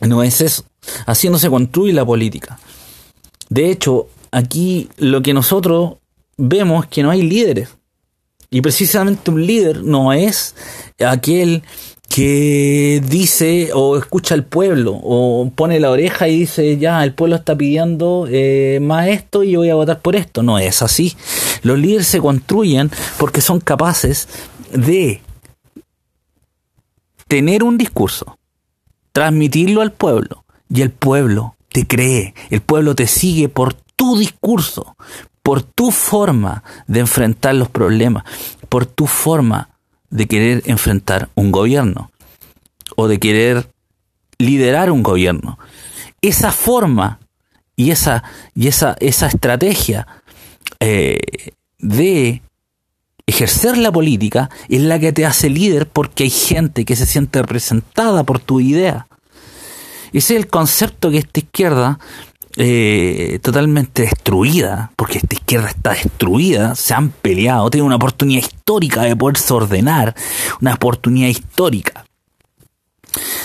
No 0.00 0.22
es 0.22 0.40
eso. 0.40 0.64
Así 1.06 1.28
no 1.28 1.38
se 1.40 1.50
construye 1.50 1.92
la 1.92 2.06
política. 2.06 2.58
De 3.50 3.70
hecho, 3.70 4.06
aquí 4.30 4.88
lo 4.96 5.22
que 5.22 5.34
nosotros 5.34 5.97
vemos 6.38 6.86
que 6.86 7.02
no 7.02 7.10
hay 7.10 7.22
líderes. 7.22 7.68
Y 8.50 8.62
precisamente 8.62 9.30
un 9.30 9.44
líder 9.44 9.82
no 9.82 10.14
es 10.14 10.54
aquel 10.98 11.62
que 12.08 13.02
dice 13.06 13.70
o 13.74 13.98
escucha 13.98 14.34
al 14.34 14.44
pueblo 14.44 14.98
o 15.02 15.50
pone 15.54 15.78
la 15.78 15.90
oreja 15.90 16.26
y 16.28 16.40
dice 16.40 16.78
ya 16.78 17.04
el 17.04 17.12
pueblo 17.12 17.36
está 17.36 17.54
pidiendo 17.54 18.26
eh, 18.30 18.78
más 18.80 19.08
esto 19.08 19.44
y 19.44 19.50
yo 19.50 19.58
voy 19.58 19.68
a 19.68 19.74
votar 19.74 20.00
por 20.00 20.16
esto. 20.16 20.42
No 20.42 20.58
es 20.58 20.80
así. 20.80 21.14
Los 21.62 21.78
líderes 21.78 22.06
se 22.06 22.20
construyen 22.20 22.90
porque 23.18 23.42
son 23.42 23.60
capaces 23.60 24.28
de 24.72 25.20
tener 27.26 27.62
un 27.62 27.76
discurso, 27.76 28.38
transmitirlo 29.12 29.82
al 29.82 29.92
pueblo 29.92 30.44
y 30.70 30.80
el 30.80 30.90
pueblo 30.90 31.56
te 31.70 31.86
cree, 31.86 32.34
el 32.48 32.62
pueblo 32.62 32.94
te 32.94 33.06
sigue 33.06 33.50
por 33.50 33.74
tu 33.74 34.16
discurso, 34.16 34.96
por 35.48 35.62
tu 35.62 35.90
forma 35.90 36.62
de 36.88 37.00
enfrentar 37.00 37.54
los 37.54 37.70
problemas, 37.70 38.24
por 38.68 38.84
tu 38.84 39.06
forma 39.06 39.70
de 40.10 40.26
querer 40.26 40.62
enfrentar 40.66 41.30
un 41.36 41.50
gobierno 41.52 42.10
o 42.96 43.08
de 43.08 43.18
querer 43.18 43.70
liderar 44.36 44.90
un 44.90 45.02
gobierno. 45.02 45.58
Esa 46.20 46.52
forma 46.52 47.18
y 47.76 47.92
esa, 47.92 48.24
y 48.54 48.68
esa, 48.68 48.94
esa 49.00 49.28
estrategia 49.28 50.06
eh, 50.80 51.18
de 51.78 52.42
ejercer 53.26 53.78
la 53.78 53.90
política 53.90 54.50
es 54.68 54.82
la 54.82 54.98
que 54.98 55.14
te 55.14 55.24
hace 55.24 55.48
líder 55.48 55.88
porque 55.88 56.24
hay 56.24 56.30
gente 56.30 56.84
que 56.84 56.94
se 56.94 57.06
siente 57.06 57.40
representada 57.40 58.22
por 58.22 58.38
tu 58.38 58.60
idea. 58.60 59.06
Ese 60.12 60.34
es 60.34 60.40
el 60.42 60.48
concepto 60.48 61.10
que 61.10 61.16
esta 61.16 61.40
izquierda 61.40 61.98
eh, 62.60 63.38
totalmente 63.40 64.02
destruida, 64.02 64.90
porque 64.96 65.18
esta 65.18 65.34
izquierda 65.34 65.68
está 65.68 65.90
destruida, 65.92 66.74
se 66.74 66.92
han 66.92 67.10
peleado, 67.10 67.70
tienen 67.70 67.86
una 67.86 67.96
oportunidad 67.96 68.42
histórica 68.42 69.02
de 69.02 69.14
poderse 69.14 69.54
ordenar, 69.54 70.16
una 70.60 70.74
oportunidad 70.74 71.28
histórica 71.28 72.04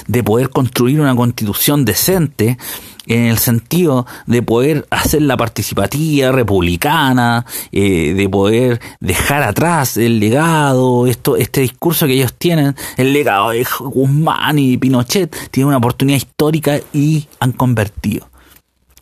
de 0.08 0.24
poder 0.24 0.50
construir 0.50 1.00
una 1.00 1.16
constitución 1.16 1.86
decente 1.86 2.58
en 3.06 3.26
el 3.26 3.38
sentido 3.38 4.08
de 4.26 4.42
poder 4.42 4.88
hacer 4.90 5.22
la 5.22 5.38
participativa 5.38 6.32
republicana, 6.32 7.46
eh, 7.72 8.16
de 8.16 8.30
poder 8.30 8.82
dejar 9.00 9.44
atrás 9.44 9.96
el 9.98 10.20
legado, 10.20 11.06
esto, 11.06 11.38
este 11.38 11.62
discurso 11.62 12.08
que 12.08 12.14
ellos 12.14 12.34
tienen, 12.34 12.76
el 12.98 13.14
legado 13.14 13.52
de 13.52 13.64
Guzmán 13.80 14.58
y 14.58 14.78
Pinochet, 14.78 15.52
tiene 15.52 15.68
una 15.68 15.78
oportunidad 15.78 16.18
histórica 16.18 16.80
y 16.94 17.28
han 17.40 17.52
convertido 17.52 18.33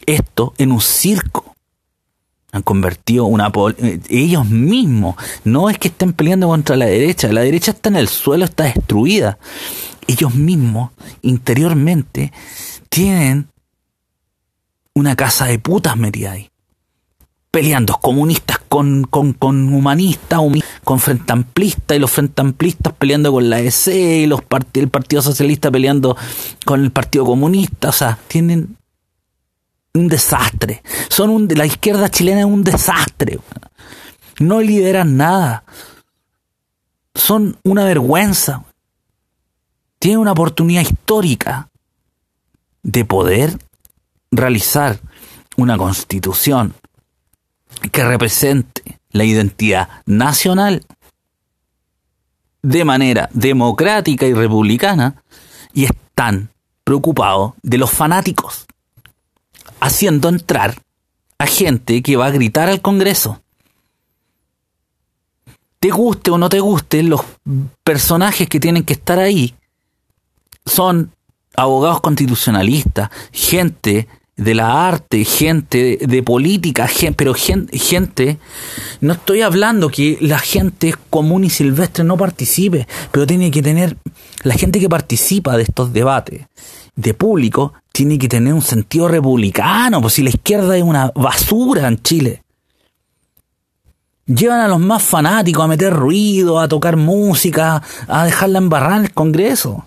esto 0.06 0.54
en 0.58 0.72
un 0.72 0.82
circo. 0.82 1.56
Han 2.52 2.64
convertido 2.64 3.26
una 3.26 3.52
eh, 3.78 4.00
ellos 4.10 4.50
mismos, 4.50 5.16
no 5.46 5.70
es 5.70 5.78
que 5.78 5.88
estén 5.88 6.12
peleando 6.12 6.50
contra 6.50 6.76
la 6.76 6.86
derecha, 6.86 7.32
la 7.32 7.42
derecha 7.42 7.72
está 7.72 7.90
en 7.90 7.96
el 7.96 8.10
suelo, 8.10 8.44
está 8.44 8.66
destruida. 8.66 9.38
Ellos 10.08 10.36
mismos, 10.36 10.92
interiormente, 11.22 12.34
tienen 12.90 13.48
una 14.94 15.16
casa 15.16 15.46
de 15.46 15.60
putas 15.60 15.96
metida 15.96 16.32
ahí. 16.32 16.50
Peleando 17.52 17.98
comunistas 18.02 18.60
con, 18.68 19.04
con, 19.04 19.34
con 19.34 19.74
humanistas, 19.74 20.40
con 20.84 21.00
frente 21.00 21.34
amplistas 21.34 21.98
y 21.98 22.00
los 22.00 22.12
frente 22.12 22.42
amplistas 22.42 22.94
peleando 22.94 23.32
con 23.32 23.50
la 23.50 23.60
EC 23.60 23.88
y 23.88 24.26
los 24.26 24.42
el 24.74 24.90
Partido 24.90 25.22
Socialista 25.22 25.70
peleando 25.70 26.16
con 26.66 26.82
el 26.82 26.92
Partido 26.92 27.26
Comunista. 27.26 27.90
O 27.90 27.94
sea, 27.94 28.18
tienen 28.28 28.78
un 29.94 30.08
desastre. 30.08 30.84
Son 31.10 31.30
un, 31.30 31.48
la 31.48 31.66
izquierda 31.66 32.10
chilena 32.10 32.42
es 32.42 32.46
un 32.46 32.64
desastre. 32.64 33.40
No 34.40 34.62
lideran 34.62 35.18
nada. 35.18 35.64
Son 37.14 37.58
una 37.64 37.84
vergüenza. 37.86 38.64
Tienen 40.00 40.20
una 40.20 40.32
oportunidad 40.32 40.82
histórica 40.82 41.70
de 42.84 43.06
poder 43.06 43.60
realizar 44.32 45.00
una 45.58 45.78
constitución 45.78 46.74
que 47.92 48.04
represente 48.04 49.00
la 49.12 49.24
identidad 49.26 49.90
nacional 50.06 50.86
de 52.62 52.86
manera 52.86 53.30
democrática 53.34 54.26
y 54.26 54.34
republicana 54.34 55.24
y 55.74 55.86
están 55.86 56.50
preocupados 56.84 57.54
de 57.62 57.78
los 57.78 57.92
fanáticos, 57.92 58.66
haciendo 59.82 60.30
entrar 60.30 60.82
a 61.38 61.46
gente 61.46 62.02
que 62.02 62.16
va 62.16 62.28
a 62.28 62.32
gritar 62.32 62.70
al 62.70 62.82
Congreso. 62.82 63.42
Te 65.80 65.90
guste 65.90 66.32
o 66.32 66.38
no 66.38 66.48
te 66.48 66.60
guste, 66.60 67.04
los 67.04 67.22
personajes 67.84 68.48
que 68.48 68.60
tienen 68.60 68.84
que 68.84 68.94
estar 68.94 69.20
ahí 69.20 69.56
son 70.66 71.12
abogados 71.56 72.02
constitucionalistas, 72.02 73.10
gente 73.32 74.08
de 74.38 74.56
la 74.56 74.88
arte, 74.88 75.26
gente 75.26 76.00
de, 76.02 76.24
política, 76.24 76.90
pero 77.16 77.34
gente, 77.34 78.40
no 79.00 79.14
estoy 79.14 79.42
hablando 79.42 79.90
que 79.90 80.18
la 80.22 80.40
gente 80.40 80.96
común 81.10 81.44
y 81.44 81.50
silvestre 81.50 82.04
no 82.04 82.18
participe, 82.18 82.88
pero 83.12 83.28
tiene 83.28 83.52
que 83.52 83.62
tener, 83.62 83.98
la 84.44 84.56
gente 84.56 84.80
que 84.80 84.90
participa 84.90 85.58
de 85.58 85.64
estos 85.64 85.94
debates 85.94 86.48
de 86.96 87.14
público, 87.14 87.74
tiene 87.92 88.18
que 88.18 88.28
tener 88.28 88.54
un 88.54 88.62
sentido 88.62 89.08
republicano, 89.08 90.02
pues 90.02 90.14
si 90.14 90.24
la 90.24 90.30
izquierda 90.30 90.78
es 90.78 90.84
una 90.84 91.12
basura 91.14 91.88
en 91.88 92.02
Chile. 92.02 92.44
Llevan 94.26 94.62
a 94.62 94.68
los 94.68 94.80
más 94.80 95.04
fanáticos 95.04 95.64
a 95.64 95.68
meter 95.68 95.94
ruido, 95.94 96.60
a 96.60 96.68
tocar 96.68 96.96
música, 96.96 97.82
a 98.08 98.26
dejarla 98.26 98.60
embarrar 98.60 99.00
en 99.00 99.06
el 99.06 99.14
Congreso 99.14 99.86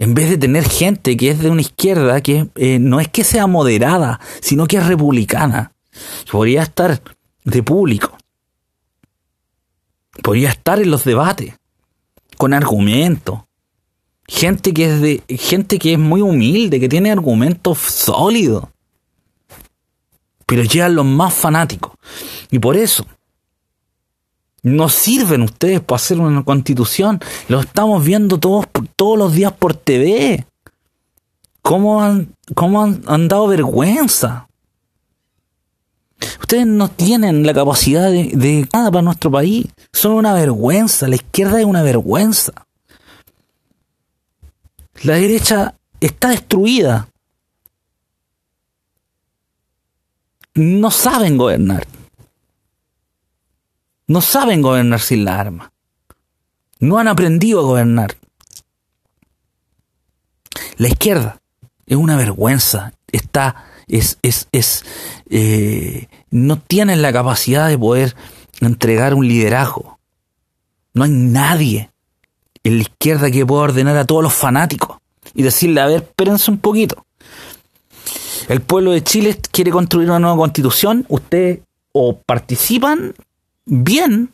en 0.00 0.14
vez 0.14 0.30
de 0.30 0.38
tener 0.38 0.66
gente 0.66 1.14
que 1.14 1.28
es 1.28 1.40
de 1.40 1.50
una 1.50 1.60
izquierda 1.60 2.22
que 2.22 2.48
eh, 2.54 2.78
no 2.78 3.00
es 3.00 3.08
que 3.08 3.22
sea 3.22 3.46
moderada, 3.46 4.18
sino 4.40 4.66
que 4.66 4.78
es 4.78 4.86
republicana. 4.86 5.74
Podría 6.32 6.62
estar 6.62 7.02
de 7.44 7.62
público. 7.62 8.16
Podría 10.22 10.48
estar 10.48 10.80
en 10.80 10.90
los 10.90 11.04
debates, 11.04 11.54
con 12.38 12.54
argumentos. 12.54 13.40
Gente 14.30 14.72
que 14.72 14.84
es 14.84 15.00
de, 15.00 15.24
gente 15.38 15.76
que 15.76 15.94
es 15.94 15.98
muy 15.98 16.20
humilde, 16.20 16.78
que 16.78 16.88
tiene 16.88 17.10
argumentos 17.10 17.78
sólidos. 17.78 18.64
Pero 20.46 20.62
llegan 20.62 20.94
los 20.94 21.04
más 21.04 21.34
fanáticos. 21.34 21.94
Y 22.48 22.60
por 22.60 22.76
eso, 22.76 23.04
no 24.62 24.88
sirven 24.88 25.42
ustedes 25.42 25.80
para 25.80 25.96
hacer 25.96 26.20
una 26.20 26.44
constitución. 26.44 27.18
Lo 27.48 27.58
estamos 27.58 28.04
viendo 28.04 28.38
todos, 28.38 28.66
todos 28.94 29.18
los 29.18 29.32
días 29.32 29.52
por 29.52 29.74
TV. 29.74 30.46
¿Cómo 31.60 32.00
han, 32.00 32.32
cómo 32.54 32.84
han, 32.84 33.26
dado 33.26 33.48
vergüenza? 33.48 34.46
Ustedes 36.40 36.68
no 36.68 36.88
tienen 36.88 37.44
la 37.44 37.52
capacidad 37.52 38.12
de, 38.12 38.30
de, 38.32 38.68
nada 38.72 38.92
para 38.92 39.02
nuestro 39.02 39.32
país. 39.32 39.66
Son 39.92 40.12
una 40.12 40.34
vergüenza. 40.34 41.08
La 41.08 41.16
izquierda 41.16 41.58
es 41.58 41.66
una 41.66 41.82
vergüenza. 41.82 42.52
La 45.02 45.14
derecha 45.14 45.74
está 45.98 46.28
destruida. 46.28 47.08
No 50.54 50.90
saben 50.90 51.38
gobernar. 51.38 51.86
No 54.06 54.20
saben 54.20 54.60
gobernar 54.60 55.00
sin 55.00 55.24
la 55.24 55.40
arma. 55.40 55.72
No 56.80 56.98
han 56.98 57.08
aprendido 57.08 57.60
a 57.60 57.64
gobernar. 57.64 58.16
La 60.76 60.88
izquierda 60.88 61.40
es 61.86 61.96
una 61.96 62.16
vergüenza. 62.16 62.92
Está, 63.10 63.64
es, 63.86 64.18
es, 64.22 64.48
es, 64.52 64.84
eh, 65.30 66.08
no 66.30 66.60
tienen 66.60 67.00
la 67.00 67.12
capacidad 67.12 67.68
de 67.68 67.78
poder 67.78 68.14
entregar 68.60 69.14
un 69.14 69.26
liderazgo. 69.26 69.98
No 70.92 71.04
hay 71.04 71.10
nadie 71.10 71.89
en 72.64 72.76
la 72.76 72.82
izquierda 72.82 73.30
que 73.30 73.46
pueda 73.46 73.62
ordenar 73.62 73.96
a 73.96 74.04
todos 74.04 74.22
los 74.22 74.34
fanáticos 74.34 74.98
y 75.34 75.42
decirle, 75.42 75.80
a 75.80 75.86
ver, 75.86 76.02
espérense 76.02 76.50
un 76.50 76.58
poquito. 76.58 77.04
El 78.48 78.60
pueblo 78.60 78.92
de 78.92 79.02
Chile 79.02 79.38
quiere 79.50 79.70
construir 79.70 80.08
una 80.08 80.18
nueva 80.18 80.36
constitución, 80.36 81.06
ustedes 81.08 81.60
o 81.92 82.18
participan 82.20 83.14
bien 83.64 84.30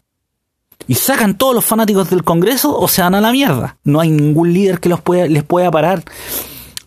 y 0.87 0.95
sacan 0.95 1.37
todos 1.37 1.55
los 1.55 1.65
fanáticos 1.65 2.11
del 2.11 2.25
Congreso 2.25 2.79
o 2.79 2.89
se 2.89 3.03
dan 3.03 3.15
a 3.15 3.21
la 3.21 3.33
mierda. 3.33 3.77
No 3.85 4.01
hay 4.01 4.11
ningún 4.11 4.53
líder 4.53 4.81
que 4.81 4.89
los 4.89 5.01
pueda, 5.01 5.27
les 5.27 5.43
pueda 5.43 5.71
parar 5.71 6.05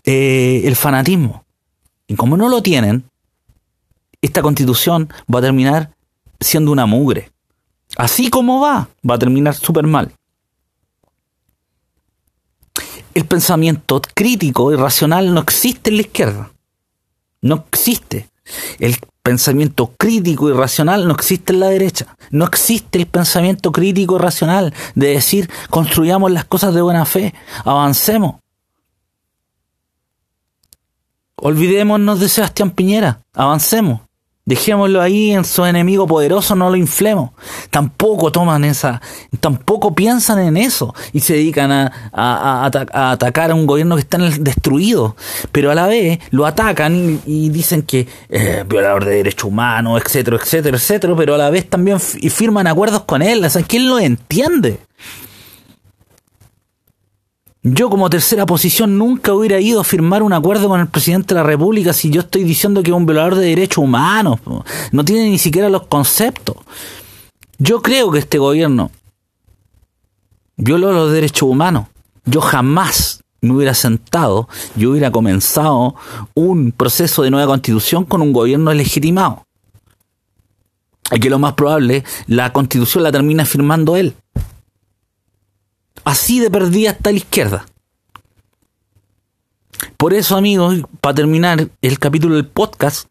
eh, 0.04 0.62
el 0.64 0.76
fanatismo. 0.76 1.44
Y 2.06 2.14
como 2.14 2.36
no 2.36 2.48
lo 2.48 2.62
tienen, 2.62 3.04
esta 4.22 4.42
constitución 4.42 5.12
va 5.32 5.38
a 5.38 5.42
terminar 5.42 5.90
siendo 6.40 6.72
una 6.72 6.86
mugre. 6.86 7.30
Así 7.96 8.30
como 8.30 8.60
va, 8.60 8.88
va 9.08 9.14
a 9.14 9.18
terminar 9.18 9.54
súper 9.54 9.86
mal. 9.86 10.12
El 13.14 13.24
pensamiento 13.26 14.00
crítico 14.14 14.72
y 14.72 14.76
racional 14.76 15.34
no 15.34 15.40
existe 15.40 15.90
en 15.90 15.96
la 15.96 16.02
izquierda. 16.02 16.52
No 17.42 17.64
existe. 17.68 18.30
El 18.78 18.96
pensamiento 19.22 19.92
crítico 19.98 20.48
y 20.48 20.52
racional 20.52 21.06
no 21.06 21.14
existe 21.14 21.52
en 21.52 21.60
la 21.60 21.68
derecha. 21.68 22.16
No 22.30 22.44
existe 22.44 22.98
el 22.98 23.06
pensamiento 23.06 23.72
crítico 23.72 24.16
y 24.16 24.18
racional 24.18 24.74
de 24.94 25.08
decir 25.08 25.50
construyamos 25.70 26.30
las 26.30 26.44
cosas 26.44 26.74
de 26.74 26.82
buena 26.82 27.04
fe, 27.04 27.34
avancemos. 27.64 28.36
Olvidémonos 31.36 32.20
de 32.20 32.28
Sebastián 32.28 32.70
Piñera, 32.70 33.22
avancemos. 33.32 34.00
Dejémoslo 34.46 35.00
ahí 35.02 35.32
en 35.32 35.44
su 35.44 35.64
enemigo 35.64 36.06
poderoso, 36.06 36.56
no 36.56 36.70
lo 36.70 36.76
inflemos. 36.76 37.30
Tampoco 37.70 38.32
toman 38.32 38.64
esa, 38.64 39.00
tampoco 39.38 39.94
piensan 39.94 40.38
en 40.40 40.56
eso 40.56 40.94
y 41.12 41.20
se 41.20 41.34
dedican 41.34 41.70
a, 41.70 42.64
atacar 42.64 43.50
a 43.50 43.54
un 43.54 43.66
gobierno 43.66 43.96
que 43.96 44.00
está 44.00 44.18
destruido. 44.18 45.14
Pero 45.52 45.70
a 45.70 45.74
la 45.74 45.86
vez 45.86 46.18
lo 46.30 46.46
atacan 46.46 47.20
y, 47.26 47.50
dicen 47.50 47.82
que 47.82 48.08
es 48.28 48.66
violador 48.66 49.04
de 49.04 49.16
derechos 49.16 49.44
humanos, 49.44 50.02
etcétera, 50.04 50.38
etcétera, 50.42 50.76
etcétera. 50.78 51.14
Pero 51.16 51.34
a 51.34 51.38
la 51.38 51.50
vez 51.50 51.68
también 51.68 52.00
firman 52.00 52.66
acuerdos 52.66 53.02
con 53.02 53.22
él. 53.22 53.44
O 53.44 53.50
sea, 53.50 53.62
¿quién 53.62 53.88
lo 53.88 53.98
entiende? 53.98 54.80
Yo 57.62 57.90
como 57.90 58.08
tercera 58.08 58.46
posición 58.46 58.96
nunca 58.96 59.34
hubiera 59.34 59.60
ido 59.60 59.80
a 59.80 59.84
firmar 59.84 60.22
un 60.22 60.32
acuerdo 60.32 60.68
con 60.68 60.80
el 60.80 60.88
presidente 60.88 61.34
de 61.34 61.40
la 61.40 61.46
República 61.46 61.92
si 61.92 62.08
yo 62.08 62.22
estoy 62.22 62.42
diciendo 62.42 62.82
que 62.82 62.90
es 62.90 62.96
un 62.96 63.04
violador 63.04 63.34
de 63.34 63.46
derechos 63.46 63.84
humanos. 63.84 64.40
No 64.92 65.04
tiene 65.04 65.28
ni 65.28 65.38
siquiera 65.38 65.68
los 65.68 65.86
conceptos. 65.86 66.56
Yo 67.58 67.82
creo 67.82 68.10
que 68.10 68.20
este 68.20 68.38
gobierno 68.38 68.90
violó 70.56 70.92
los 70.92 71.12
derechos 71.12 71.42
humanos. 71.42 71.88
Yo 72.24 72.40
jamás 72.40 73.22
me 73.42 73.52
hubiera 73.52 73.74
sentado 73.74 74.48
y 74.74 74.86
hubiera 74.86 75.10
comenzado 75.10 75.94
un 76.32 76.72
proceso 76.72 77.22
de 77.22 77.30
nueva 77.30 77.46
constitución 77.46 78.04
con 78.04 78.22
un 78.22 78.32
gobierno 78.32 78.72
legitimado. 78.72 79.44
Y 81.12 81.20
que 81.20 81.28
lo 81.28 81.38
más 81.38 81.54
probable, 81.54 82.04
la 82.26 82.52
constitución 82.54 83.02
la 83.02 83.12
termina 83.12 83.44
firmando 83.44 83.96
él. 83.96 84.14
Así 86.04 86.40
de 86.40 86.50
perdida 86.50 86.90
está 86.90 87.10
la 87.10 87.18
izquierda. 87.18 87.66
Por 89.96 90.14
eso, 90.14 90.36
amigos, 90.36 90.82
para 91.00 91.14
terminar 91.14 91.68
el 91.80 91.98
capítulo 91.98 92.36
del 92.36 92.46
podcast, 92.46 93.08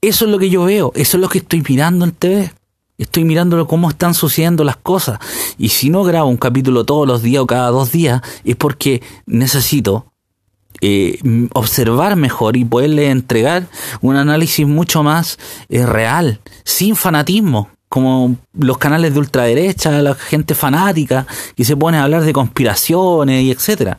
eso 0.00 0.24
es 0.24 0.30
lo 0.30 0.38
que 0.38 0.50
yo 0.50 0.64
veo, 0.64 0.92
eso 0.94 1.16
es 1.16 1.20
lo 1.20 1.28
que 1.28 1.38
estoy 1.38 1.62
mirando 1.68 2.04
en 2.04 2.12
TV. 2.12 2.52
Estoy 2.98 3.24
mirando 3.24 3.66
cómo 3.66 3.90
están 3.90 4.14
sucediendo 4.14 4.62
las 4.64 4.76
cosas. 4.76 5.18
Y 5.58 5.70
si 5.70 5.90
no 5.90 6.04
grabo 6.04 6.28
un 6.28 6.36
capítulo 6.36 6.84
todos 6.84 7.06
los 7.06 7.22
días 7.22 7.42
o 7.42 7.46
cada 7.46 7.70
dos 7.70 7.90
días, 7.90 8.22
es 8.44 8.54
porque 8.56 9.02
necesito 9.26 10.06
eh, 10.80 11.18
observar 11.52 12.16
mejor 12.16 12.56
y 12.56 12.64
poderle 12.64 13.10
entregar 13.10 13.66
un 14.00 14.16
análisis 14.16 14.66
mucho 14.66 15.02
más 15.02 15.38
eh, 15.68 15.86
real, 15.86 16.40
sin 16.64 16.94
fanatismo 16.96 17.70
como 17.92 18.36
los 18.58 18.78
canales 18.78 19.12
de 19.12 19.20
ultraderecha, 19.20 19.90
la 20.00 20.14
gente 20.14 20.54
fanática, 20.54 21.26
que 21.54 21.62
se 21.62 21.76
pone 21.76 21.98
a 21.98 22.04
hablar 22.04 22.24
de 22.24 22.32
conspiraciones 22.32 23.42
y 23.42 23.50
etcétera. 23.50 23.98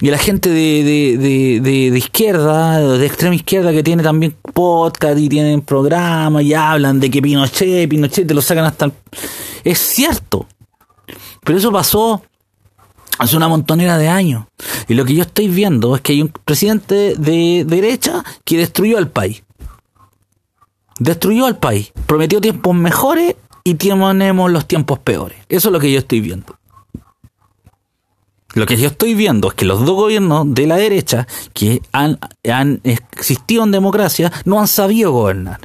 Y 0.00 0.10
la 0.10 0.18
gente 0.18 0.48
de, 0.48 0.82
de, 0.82 1.60
de, 1.60 1.90
de, 1.92 1.98
izquierda, 1.98 2.80
de 2.80 3.06
extrema 3.06 3.36
izquierda, 3.36 3.70
que 3.70 3.84
tiene 3.84 4.02
también 4.02 4.34
podcast 4.52 5.20
y 5.20 5.28
tienen 5.28 5.60
programas 5.60 6.42
y 6.42 6.52
hablan 6.52 6.98
de 6.98 7.12
que 7.12 7.22
Pinochet, 7.22 7.88
Pinochet, 7.88 8.26
te 8.26 8.34
lo 8.34 8.42
sacan 8.42 8.64
hasta 8.64 8.86
el... 8.86 8.92
Es 9.62 9.78
cierto. 9.78 10.48
Pero 11.44 11.60
eso 11.60 11.70
pasó 11.70 12.22
hace 13.18 13.36
una 13.36 13.46
montonera 13.46 13.98
de 13.98 14.08
años. 14.08 14.46
Y 14.88 14.94
lo 14.94 15.04
que 15.04 15.14
yo 15.14 15.22
estoy 15.22 15.46
viendo 15.46 15.94
es 15.94 16.02
que 16.02 16.14
hay 16.14 16.22
un 16.22 16.32
presidente 16.44 17.14
de 17.16 17.64
derecha 17.68 18.24
que 18.44 18.58
destruyó 18.58 18.98
al 18.98 19.10
país 19.12 19.44
destruyó 21.02 21.46
al 21.46 21.58
país, 21.58 21.92
prometió 22.06 22.40
tiempos 22.40 22.74
mejores 22.74 23.36
y 23.64 23.74
tenemos 23.74 24.50
los 24.50 24.66
tiempos 24.66 24.98
peores. 24.98 25.38
Eso 25.48 25.68
es 25.68 25.72
lo 25.72 25.80
que 25.80 25.92
yo 25.92 25.98
estoy 25.98 26.20
viendo. 26.20 26.56
Lo 28.54 28.66
que 28.66 28.76
yo 28.76 28.88
estoy 28.88 29.14
viendo 29.14 29.48
es 29.48 29.54
que 29.54 29.64
los 29.64 29.80
dos 29.86 29.96
gobiernos 29.96 30.52
de 30.52 30.66
la 30.66 30.76
derecha 30.76 31.26
que 31.54 31.80
han, 31.92 32.18
han 32.50 32.80
existido 32.84 33.64
en 33.64 33.70
democracia 33.70 34.30
no 34.44 34.60
han 34.60 34.68
sabido 34.68 35.12
gobernar. 35.12 35.60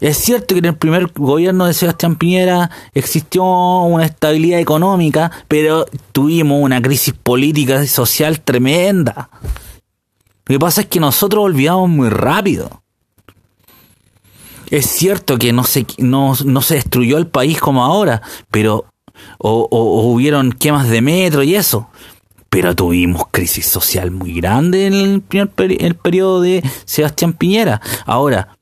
Es 0.00 0.18
cierto 0.18 0.54
que 0.54 0.58
en 0.58 0.66
el 0.66 0.76
primer 0.76 1.06
gobierno 1.14 1.66
de 1.66 1.74
Sebastián 1.74 2.16
Piñera 2.16 2.70
existió 2.92 3.44
una 3.44 4.04
estabilidad 4.04 4.60
económica, 4.60 5.32
pero 5.48 5.86
tuvimos 6.12 6.62
una 6.62 6.82
crisis 6.82 7.14
política 7.14 7.82
y 7.82 7.88
social 7.88 8.40
tremenda. 8.40 9.30
Lo 10.44 10.54
que 10.54 10.58
pasa 10.58 10.82
es 10.82 10.86
que 10.86 11.00
nosotros 11.00 11.42
olvidamos 11.42 11.88
muy 11.88 12.10
rápido. 12.10 12.82
Es 14.70 14.86
cierto 14.86 15.38
que 15.38 15.52
no 15.52 15.64
se, 15.64 15.86
no, 15.98 16.34
se 16.34 16.74
destruyó 16.74 17.18
el 17.18 17.26
país 17.26 17.60
como 17.60 17.84
ahora, 17.84 18.22
pero 18.50 18.86
o, 19.38 19.68
hubieron 20.12 20.52
quemas 20.52 20.88
de 20.88 21.02
metro 21.02 21.42
y 21.42 21.54
eso. 21.54 21.88
Pero 22.48 22.74
tuvimos 22.74 23.24
crisis 23.30 23.66
social 23.66 24.10
muy 24.10 24.34
grande 24.34 24.86
en 24.86 24.94
el 24.94 25.20
primer 25.20 25.50
el 25.80 25.94
periodo 25.94 26.40
de 26.40 26.62
Sebastián 26.84 27.32
Piñera. 27.32 27.80
Ahora, 28.06 28.56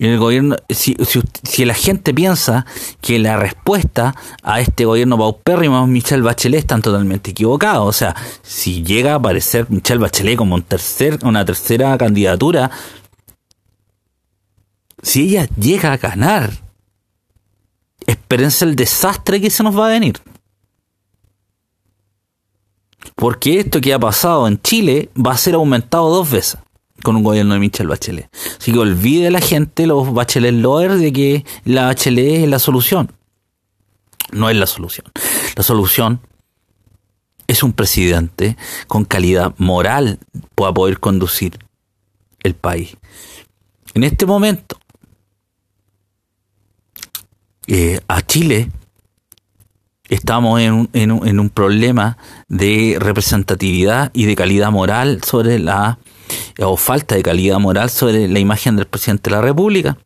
el 0.00 0.18
gobierno, 0.18 0.56
si, 0.70 0.96
si, 1.42 1.64
la 1.66 1.74
gente 1.74 2.14
piensa 2.14 2.64
que 3.02 3.18
la 3.18 3.36
respuesta 3.36 4.14
a 4.42 4.60
este 4.60 4.86
gobierno 4.86 5.18
paupérrimo 5.18 5.82
es 5.82 5.88
Michelle 5.88 6.22
Bachelet, 6.22 6.60
están 6.60 6.80
totalmente 6.80 7.32
equivocados. 7.32 7.86
O 7.86 7.92
sea, 7.92 8.16
si 8.42 8.82
llega 8.82 9.12
a 9.12 9.16
aparecer 9.16 9.66
Michelle 9.68 10.00
Bachelet 10.00 10.36
como 10.36 10.54
un 10.54 10.62
tercer, 10.62 11.18
una 11.22 11.44
tercera 11.44 11.98
candidatura, 11.98 12.70
si 15.02 15.22
ella 15.22 15.48
llega 15.56 15.92
a 15.92 15.96
ganar, 15.96 16.52
espérense 18.06 18.64
el 18.64 18.76
desastre 18.76 19.40
que 19.40 19.50
se 19.50 19.62
nos 19.62 19.78
va 19.78 19.86
a 19.86 19.90
venir. 19.90 20.20
Porque 23.14 23.60
esto 23.60 23.80
que 23.80 23.92
ha 23.92 23.98
pasado 23.98 24.46
en 24.46 24.60
Chile 24.60 25.10
va 25.14 25.32
a 25.32 25.38
ser 25.38 25.54
aumentado 25.54 26.08
dos 26.10 26.30
veces 26.30 26.58
con 27.02 27.16
un 27.16 27.22
gobierno 27.22 27.54
de 27.54 27.60
Michelle 27.60 27.88
Bachelet. 27.88 28.28
Así 28.58 28.72
que 28.72 28.78
olvide 28.78 29.30
la 29.30 29.40
gente, 29.40 29.86
los 29.86 30.12
Bachelet 30.12 30.54
lovers, 30.54 31.00
de 31.00 31.12
que 31.12 31.44
la 31.64 31.86
Bachelet 31.86 32.42
es 32.42 32.48
la 32.48 32.58
solución. 32.58 33.12
No 34.32 34.48
es 34.50 34.56
la 34.56 34.66
solución. 34.66 35.06
La 35.56 35.62
solución 35.62 36.20
es 37.46 37.62
un 37.62 37.72
presidente 37.72 38.56
con 38.86 39.04
calidad 39.04 39.54
moral 39.58 40.18
para 40.54 40.72
poder 40.72 41.00
conducir 41.00 41.58
el 42.42 42.54
país. 42.54 42.96
En 43.94 44.04
este 44.04 44.24
momento, 44.24 44.78
eh, 47.72 48.00
a 48.08 48.20
Chile 48.22 48.68
estamos 50.08 50.60
en 50.60 51.10
un, 51.12 51.50
problema 51.50 52.18
de 52.48 52.96
representatividad 52.98 54.10
y 54.12 54.24
de 54.24 54.34
calidad 54.34 54.72
moral 54.72 55.22
sobre 55.22 55.60
la, 55.60 56.00
o 56.58 56.76
falta 56.76 57.14
de 57.14 57.22
calidad 57.22 57.60
moral 57.60 57.88
sobre 57.88 58.26
la 58.26 58.40
imagen 58.40 58.74
del 58.74 58.86
presidente 58.86 59.30
de 59.30 59.36
la 59.36 59.42
República. 59.42 59.98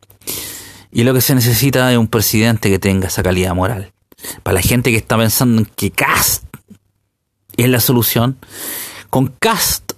Y 0.92 1.04
lo 1.04 1.14
que 1.14 1.22
se 1.22 1.34
necesita 1.34 1.90
es 1.90 1.96
un 1.96 2.08
presidente 2.08 2.68
que 2.68 2.78
tenga 2.78 3.08
esa 3.08 3.22
calidad 3.22 3.54
moral. 3.54 3.94
Para 4.42 4.56
la 4.56 4.62
gente 4.62 4.90
que 4.90 4.98
está 4.98 5.16
pensando 5.16 5.62
en 5.62 5.66
que 5.74 5.90
Cast 5.90 6.44
es 7.56 7.68
la 7.70 7.80
solución, 7.80 8.36
con 9.08 9.28
Cast 9.38 9.92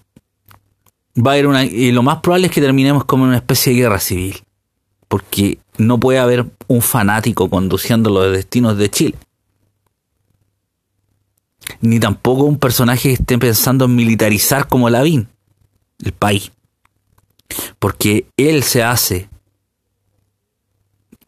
va 1.19 1.33
a 1.33 1.35
haber 1.35 1.49
una, 1.49 1.65
y 1.65 1.91
lo 1.91 2.05
más 2.05 2.19
probable 2.21 2.47
es 2.47 2.53
que 2.53 2.61
terminemos 2.61 3.07
como 3.07 3.25
una 3.25 3.39
especie 3.39 3.73
de 3.73 3.81
guerra 3.81 3.99
civil 3.99 4.47
porque 5.09 5.59
no 5.79 5.99
puede 5.99 6.19
haber 6.19 6.47
un 6.69 6.83
fanático 6.83 7.49
conduciendo 7.49 8.11
los 8.11 8.33
destinos 8.33 8.77
de 8.79 8.91
Chile. 8.91 9.15
Ni 11.81 11.99
tampoco 11.99 12.45
un 12.45 12.59
personaje 12.59 13.09
que 13.09 13.15
esté 13.15 13.39
pensando 13.39 13.87
en 13.87 13.95
militarizar 13.97 14.69
como 14.69 14.89
Lavín 14.89 15.29
el 16.05 16.13
país. 16.13 16.53
Porque 17.79 18.27
él 18.37 18.63
se 18.63 18.83
hace 18.83 19.29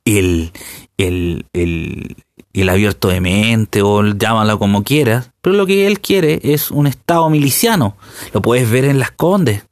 el, 0.05 0.53
el, 0.97 1.47
el, 1.53 2.17
el 2.53 2.69
abierto 2.69 3.09
de 3.09 3.21
mente 3.21 3.83
o 3.83 4.03
llámalo 4.03 4.59
como 4.59 4.83
quieras, 4.83 5.31
pero 5.41 5.57
lo 5.57 5.67
que 5.67 5.87
él 5.87 6.01
quiere 6.01 6.41
es 6.43 6.71
un 6.71 6.87
estado 6.87 7.29
miliciano. 7.31 7.97
Lo 8.33 8.43
puedes 8.43 8.71
ver 8.71 8.85
en 8.85 8.99
las 8.99 9.11
Condes 9.11 9.65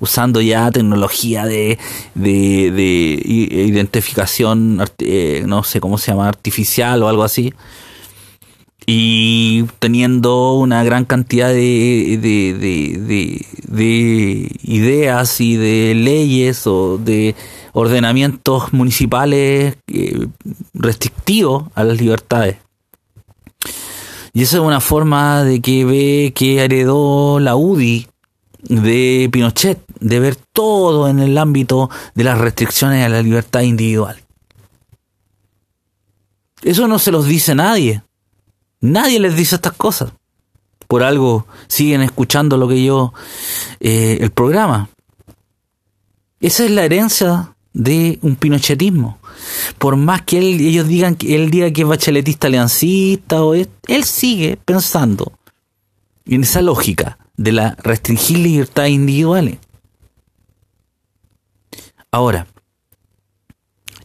usando 0.00 0.40
ya 0.40 0.70
tecnología 0.70 1.46
de, 1.46 1.78
de, 2.14 3.22
identificación, 3.24 4.84
eh, 4.98 5.44
no 5.46 5.62
sé 5.62 5.80
cómo 5.80 5.98
se 5.98 6.12
llama, 6.12 6.28
artificial 6.28 7.02
o 7.02 7.08
algo 7.08 7.24
así. 7.24 7.54
Y 8.86 9.64
teniendo 9.78 10.54
una 10.54 10.84
gran 10.84 11.06
cantidad 11.06 11.48
de, 11.48 12.18
de, 12.20 13.46
de 13.68 14.58
ideas 14.62 15.40
y 15.40 15.56
de 15.56 15.94
leyes 15.94 16.66
o 16.66 16.98
de 16.98 17.34
ordenamientos 17.72 18.72
municipales 18.72 19.76
eh, 19.88 20.26
restrictivos 20.74 21.64
a 21.74 21.84
las 21.84 22.00
libertades. 22.00 22.56
Y 24.32 24.42
esa 24.42 24.56
es 24.56 24.62
una 24.62 24.80
forma 24.80 25.44
de 25.44 25.60
que 25.60 25.84
ve 25.84 26.32
que 26.34 26.64
heredó 26.64 27.38
la 27.40 27.56
UDI 27.56 28.08
de 28.68 29.28
Pinochet, 29.30 29.78
de 30.00 30.20
ver 30.20 30.36
todo 30.36 31.08
en 31.08 31.18
el 31.18 31.36
ámbito 31.38 31.90
de 32.14 32.24
las 32.24 32.38
restricciones 32.38 33.04
a 33.04 33.08
la 33.08 33.22
libertad 33.22 33.60
individual. 33.60 34.22
Eso 36.62 36.88
no 36.88 36.98
se 36.98 37.10
los 37.10 37.26
dice 37.26 37.54
nadie. 37.54 38.02
Nadie 38.80 39.20
les 39.20 39.36
dice 39.36 39.56
estas 39.56 39.74
cosas. 39.74 40.12
Por 40.88 41.02
algo 41.02 41.46
siguen 41.66 42.02
escuchando 42.02 42.56
lo 42.56 42.68
que 42.68 42.82
yo, 42.82 43.12
eh, 43.80 44.18
el 44.20 44.30
programa. 44.30 44.88
Esa 46.40 46.64
es 46.64 46.70
la 46.70 46.84
herencia 46.84 47.54
de 47.72 48.18
un 48.22 48.36
pinochetismo. 48.36 49.18
Por 49.78 49.96
más 49.96 50.22
que 50.22 50.38
ellos 50.38 50.86
digan 50.86 51.16
que 51.16 51.34
él 51.34 51.50
diga 51.50 51.70
que 51.70 51.82
es 51.82 51.88
bacheletista 51.88 52.46
aliancista 52.46 53.42
o 53.42 53.54
él 53.54 54.04
sigue 54.04 54.58
pensando 54.64 55.32
en 56.26 56.42
esa 56.42 56.62
lógica 56.62 57.18
de 57.36 57.52
la 57.52 57.76
restringir 57.82 58.38
libertades 58.38 58.92
individuales. 58.92 59.58
Ahora, 62.10 62.46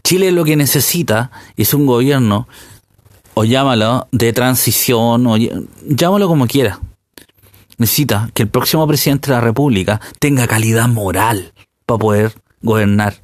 Chile 0.04 0.32
lo 0.32 0.44
que 0.44 0.56
necesita 0.56 1.32
es 1.56 1.74
un 1.74 1.86
gobierno, 1.86 2.48
o 3.36 3.44
llámalo 3.44 4.08
de 4.12 4.34
transición, 4.34 5.28
o 5.28 5.38
llámalo 5.88 6.28
como 6.28 6.48
quiera. 6.48 6.80
Necesita 7.78 8.30
que 8.34 8.44
el 8.44 8.50
próximo 8.50 8.88
presidente 8.88 9.28
de 9.30 9.36
la 9.36 9.42
República 9.42 10.02
tenga 10.20 10.48
calidad 10.48 10.88
moral 10.88 11.54
para 11.86 12.00
poder 12.00 12.34
gobernar. 12.62 13.16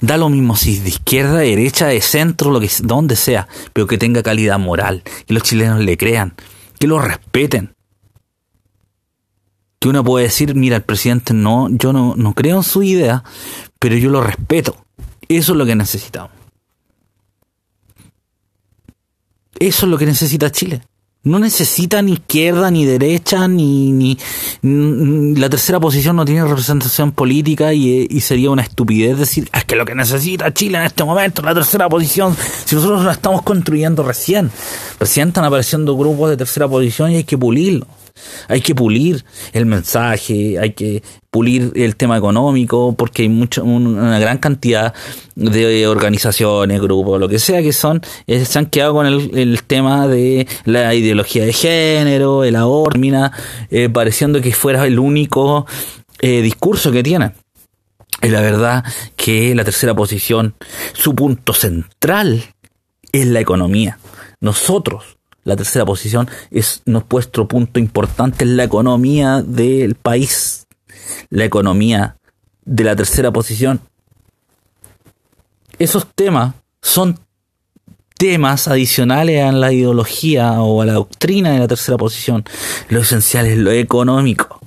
Da 0.00 0.18
lo 0.18 0.28
mismo 0.28 0.54
si 0.56 0.78
de 0.78 0.90
izquierda, 0.90 1.38
de 1.38 1.48
derecha, 1.48 1.86
de 1.86 2.00
centro, 2.02 2.50
lo 2.50 2.60
que 2.60 2.70
donde 2.82 3.16
sea, 3.16 3.48
pero 3.72 3.86
que 3.86 3.96
tenga 3.96 4.22
calidad 4.22 4.58
moral, 4.58 5.02
que 5.26 5.32
los 5.34 5.42
chilenos 5.42 5.80
le 5.80 5.96
crean, 5.96 6.34
que 6.78 6.86
lo 6.86 6.98
respeten 6.98 7.73
que 9.84 9.90
uno 9.90 10.02
puede 10.02 10.24
decir, 10.24 10.54
mira, 10.54 10.76
el 10.76 10.82
presidente 10.82 11.34
no, 11.34 11.68
yo 11.68 11.92
no, 11.92 12.14
no 12.16 12.32
creo 12.32 12.56
en 12.56 12.62
su 12.62 12.82
idea, 12.82 13.22
pero 13.78 13.94
yo 13.98 14.08
lo 14.08 14.22
respeto. 14.22 14.74
Eso 15.28 15.52
es 15.52 15.58
lo 15.58 15.66
que 15.66 15.76
necesitamos. 15.76 16.30
Eso 19.58 19.84
es 19.84 19.90
lo 19.90 19.98
que 19.98 20.06
necesita 20.06 20.50
Chile. 20.50 20.80
No 21.22 21.38
necesita 21.38 22.00
ni 22.00 22.14
izquierda, 22.14 22.70
ni 22.70 22.86
derecha, 22.86 23.46
ni, 23.46 23.92
ni, 23.92 24.16
la 25.34 25.50
tercera 25.50 25.78
posición 25.80 26.16
no 26.16 26.24
tiene 26.24 26.46
representación 26.46 27.12
política 27.12 27.74
y, 27.74 28.18
sería 28.22 28.50
una 28.50 28.62
estupidez 28.62 29.18
decir, 29.18 29.50
es 29.52 29.66
que 29.66 29.76
lo 29.76 29.84
que 29.84 29.94
necesita 29.94 30.54
Chile 30.54 30.78
en 30.78 30.84
este 30.84 31.04
momento 31.04 31.42
la 31.42 31.52
tercera 31.52 31.90
posición, 31.90 32.34
si 32.64 32.74
nosotros 32.74 33.04
la 33.04 33.12
estamos 33.12 33.42
construyendo 33.42 34.02
recién. 34.02 34.50
Recién 34.98 35.28
están 35.28 35.44
apareciendo 35.44 35.94
grupos 35.94 36.30
de 36.30 36.38
tercera 36.38 36.66
posición 36.66 37.10
y 37.10 37.16
hay 37.16 37.24
que 37.24 37.36
pulirlo. 37.36 37.86
Hay 38.48 38.60
que 38.60 38.74
pulir 38.74 39.24
el 39.52 39.66
mensaje, 39.66 40.58
hay 40.58 40.72
que 40.72 41.02
pulir 41.30 41.72
el 41.74 41.96
tema 41.96 42.16
económico, 42.16 42.94
porque 42.96 43.22
hay 43.22 43.28
mucho, 43.28 43.64
una 43.64 44.18
gran 44.18 44.38
cantidad 44.38 44.94
de 45.34 45.86
organizaciones, 45.88 46.80
grupos, 46.80 47.18
lo 47.18 47.28
que 47.28 47.40
sea 47.40 47.60
que 47.60 47.72
son, 47.72 48.00
eh, 48.26 48.44
se 48.44 48.58
han 48.58 48.66
quedado 48.66 48.94
con 48.94 49.06
el, 49.06 49.62
tema 49.64 50.06
de 50.06 50.46
la 50.64 50.94
ideología 50.94 51.44
de 51.44 51.52
género, 51.52 52.44
el 52.44 52.54
aborto, 52.54 52.84
eh, 53.70 53.88
pareciendo 53.88 54.40
que 54.40 54.52
fuera 54.52 54.86
el 54.86 54.98
único 54.98 55.66
eh, 56.20 56.42
discurso 56.42 56.92
que 56.92 57.02
tienen. 57.02 57.34
Y 58.22 58.28
la 58.28 58.40
verdad 58.40 58.84
que 59.16 59.54
la 59.54 59.64
tercera 59.64 59.94
posición, 59.94 60.54
su 60.92 61.14
punto 61.14 61.52
central 61.52 62.44
es 63.10 63.26
la 63.26 63.40
economía. 63.40 63.98
Nosotros 64.40 65.16
la 65.44 65.56
tercera 65.56 65.84
posición 65.84 66.28
es 66.50 66.82
nuestro 66.86 67.46
punto 67.46 67.78
importante 67.78 68.44
en 68.44 68.56
la 68.56 68.64
economía 68.64 69.42
del 69.42 69.94
país. 69.94 70.66
La 71.30 71.44
economía 71.44 72.16
de 72.64 72.84
la 72.84 72.96
tercera 72.96 73.30
posición. 73.30 73.80
Esos 75.78 76.06
temas 76.14 76.54
son 76.80 77.18
temas 78.16 78.68
adicionales 78.68 79.42
a 79.42 79.52
la 79.52 79.72
ideología 79.72 80.60
o 80.62 80.80
a 80.80 80.86
la 80.86 80.94
doctrina 80.94 81.52
de 81.52 81.58
la 81.58 81.68
tercera 81.68 81.98
posición. 81.98 82.44
Lo 82.88 83.00
esencial 83.00 83.46
es 83.46 83.58
lo 83.58 83.70
económico. 83.70 84.60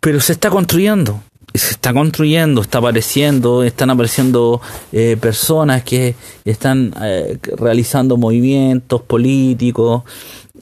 Pero 0.00 0.20
se 0.20 0.32
está 0.32 0.50
construyendo 0.50 1.22
se 1.54 1.70
está 1.70 1.94
construyendo, 1.94 2.60
está 2.60 2.78
apareciendo, 2.78 3.62
están 3.62 3.90
apareciendo 3.90 4.60
eh, 4.92 5.16
personas 5.20 5.84
que 5.84 6.16
están 6.44 6.92
eh, 7.00 7.38
realizando 7.56 8.16
movimientos 8.16 9.02
políticos, 9.02 10.02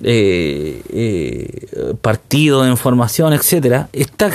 eh, 0.02 1.66
partidos 2.02 2.66
de 2.66 2.70
información, 2.70 3.32
etcétera. 3.32 3.88
Está, 3.92 4.30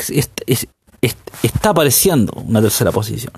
está 1.43 1.69
apareciendo 1.69 2.33
una 2.43 2.61
tercera 2.61 2.91
posición. 2.91 3.33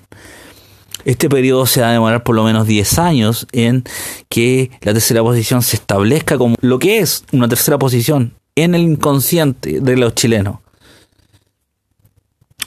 Este 1.03 1.29
periodo 1.29 1.65
se 1.65 1.81
va 1.81 1.89
a 1.89 1.93
demorar 1.93 2.23
por 2.23 2.35
lo 2.35 2.43
menos 2.43 2.67
10 2.67 2.99
años 2.99 3.47
en 3.51 3.83
que 4.29 4.71
la 4.81 4.93
tercera 4.93 5.21
posición 5.23 5.61
se 5.61 5.75
establezca 5.75 6.37
como 6.37 6.55
lo 6.61 6.79
que 6.79 6.99
es 6.99 7.25
una 7.31 7.49
tercera 7.49 7.77
posición 7.77 8.33
en 8.55 8.75
el 8.75 8.81
inconsciente 8.81 9.79
de 9.81 9.97
los 9.97 10.15
chilenos 10.15 10.59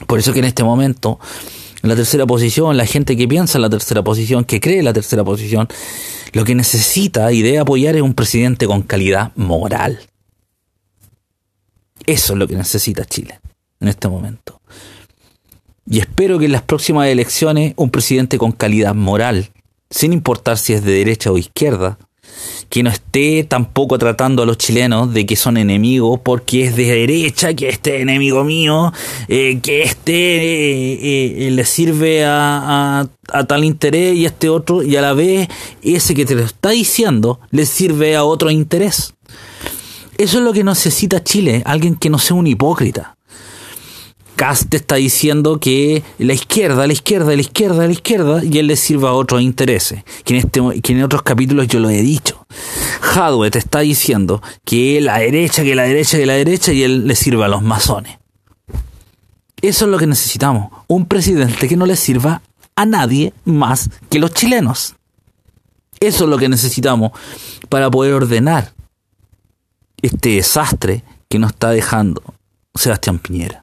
por 0.05 0.19
eso 0.19 0.33
que 0.33 0.39
en 0.39 0.45
este 0.45 0.63
momento, 0.63 1.19
en 1.81 1.89
la 1.89 1.95
tercera 1.95 2.25
posición, 2.25 2.77
la 2.77 2.85
gente 2.85 3.17
que 3.17 3.27
piensa 3.27 3.57
en 3.57 3.63
la 3.63 3.69
tercera 3.69 4.03
posición, 4.03 4.45
que 4.45 4.59
cree 4.59 4.79
en 4.79 4.85
la 4.85 4.93
tercera 4.93 5.23
posición, 5.23 5.67
lo 6.31 6.45
que 6.45 6.55
necesita 6.55 7.31
y 7.31 7.41
debe 7.41 7.59
apoyar 7.59 7.95
es 7.95 8.01
un 8.01 8.13
presidente 8.13 8.67
con 8.67 8.81
calidad 8.81 9.31
moral. 9.35 9.99
Eso 12.05 12.33
es 12.33 12.39
lo 12.39 12.47
que 12.47 12.55
necesita 12.55 13.05
Chile 13.05 13.39
en 13.79 13.87
este 13.87 14.07
momento. 14.07 14.61
Y 15.85 15.99
espero 15.99 16.39
que 16.39 16.45
en 16.45 16.53
las 16.53 16.61
próximas 16.61 17.07
elecciones 17.07 17.73
un 17.75 17.89
presidente 17.89 18.37
con 18.37 18.51
calidad 18.51 18.95
moral, 18.95 19.51
sin 19.89 20.13
importar 20.13 20.57
si 20.57 20.73
es 20.73 20.83
de 20.83 20.93
derecha 20.93 21.31
o 21.31 21.37
izquierda, 21.37 21.97
que 22.69 22.83
no 22.83 22.89
esté 22.89 23.43
tampoco 23.43 23.97
tratando 23.97 24.43
a 24.43 24.45
los 24.45 24.57
chilenos 24.57 25.13
de 25.13 25.25
que 25.25 25.35
son 25.35 25.57
enemigos 25.57 26.19
porque 26.23 26.65
es 26.65 26.75
de 26.75 26.85
derecha, 26.85 27.53
que 27.53 27.69
este 27.69 28.01
enemigo 28.01 28.43
mío, 28.43 28.91
eh, 29.27 29.59
que 29.61 29.83
este 29.83 30.13
eh, 30.13 31.47
eh, 31.47 31.51
le 31.51 31.65
sirve 31.65 32.25
a, 32.25 33.07
a, 33.31 33.43
tal 33.45 33.63
interés 33.63 34.15
y 34.15 34.25
este 34.25 34.49
otro, 34.49 34.81
y 34.81 34.95
a 34.95 35.01
la 35.01 35.13
vez 35.13 35.47
ese 35.81 36.15
que 36.15 36.25
te 36.25 36.35
lo 36.35 36.43
está 36.43 36.71
diciendo 36.71 37.39
le 37.51 37.65
sirve 37.65 38.15
a 38.15 38.23
otro 38.23 38.49
interés. 38.49 39.13
Eso 40.17 40.37
es 40.37 40.43
lo 40.43 40.53
que 40.53 40.63
necesita 40.63 41.23
Chile, 41.23 41.61
alguien 41.65 41.95
que 41.95 42.09
no 42.09 42.19
sea 42.19 42.35
un 42.35 42.47
hipócrita. 42.47 43.17
Cast 44.35 44.73
está 44.73 44.95
diciendo 44.95 45.59
que 45.59 46.03
la 46.17 46.33
izquierda, 46.33 46.87
la 46.87 46.93
izquierda, 46.93 47.35
la 47.35 47.41
izquierda, 47.41 47.85
la 47.85 47.91
izquierda, 47.91 48.43
y 48.43 48.57
él 48.57 48.67
le 48.67 48.75
sirva 48.75 49.09
a 49.09 49.13
otros 49.13 49.41
intereses. 49.41 50.03
Que 50.23 50.33
en, 50.33 50.45
este, 50.45 50.81
que 50.81 50.93
en 50.93 51.03
otros 51.03 51.21
capítulos 51.23 51.67
yo 51.67 51.79
lo 51.79 51.89
he 51.89 52.01
dicho. 52.01 52.45
Hadwe 53.01 53.51
te 53.51 53.59
está 53.59 53.79
diciendo 53.79 54.41
que 54.65 55.01
la 55.01 55.19
derecha, 55.19 55.63
que 55.63 55.75
la 55.75 55.83
derecha, 55.83 56.17
que 56.17 56.25
la 56.25 56.33
derecha, 56.33 56.73
y 56.73 56.83
él 56.83 57.07
le 57.07 57.15
sirva 57.15 57.45
a 57.45 57.49
los 57.49 57.61
masones. 57.61 58.17
Eso 59.61 59.85
es 59.85 59.91
lo 59.91 59.97
que 59.97 60.07
necesitamos. 60.07 60.71
Un 60.87 61.05
presidente 61.05 61.67
que 61.67 61.77
no 61.77 61.85
le 61.85 61.95
sirva 61.95 62.41
a 62.75 62.85
nadie 62.85 63.33
más 63.45 63.89
que 64.09 64.19
los 64.19 64.33
chilenos. 64.33 64.95
Eso 65.99 66.23
es 66.25 66.29
lo 66.29 66.37
que 66.37 66.49
necesitamos 66.49 67.11
para 67.69 67.89
poder 67.89 68.13
ordenar 68.13 68.73
este 70.01 70.29
desastre 70.29 71.03
que 71.29 71.39
nos 71.39 71.51
está 71.51 71.69
dejando 71.69 72.21
Sebastián 72.75 73.19
Piñera 73.19 73.62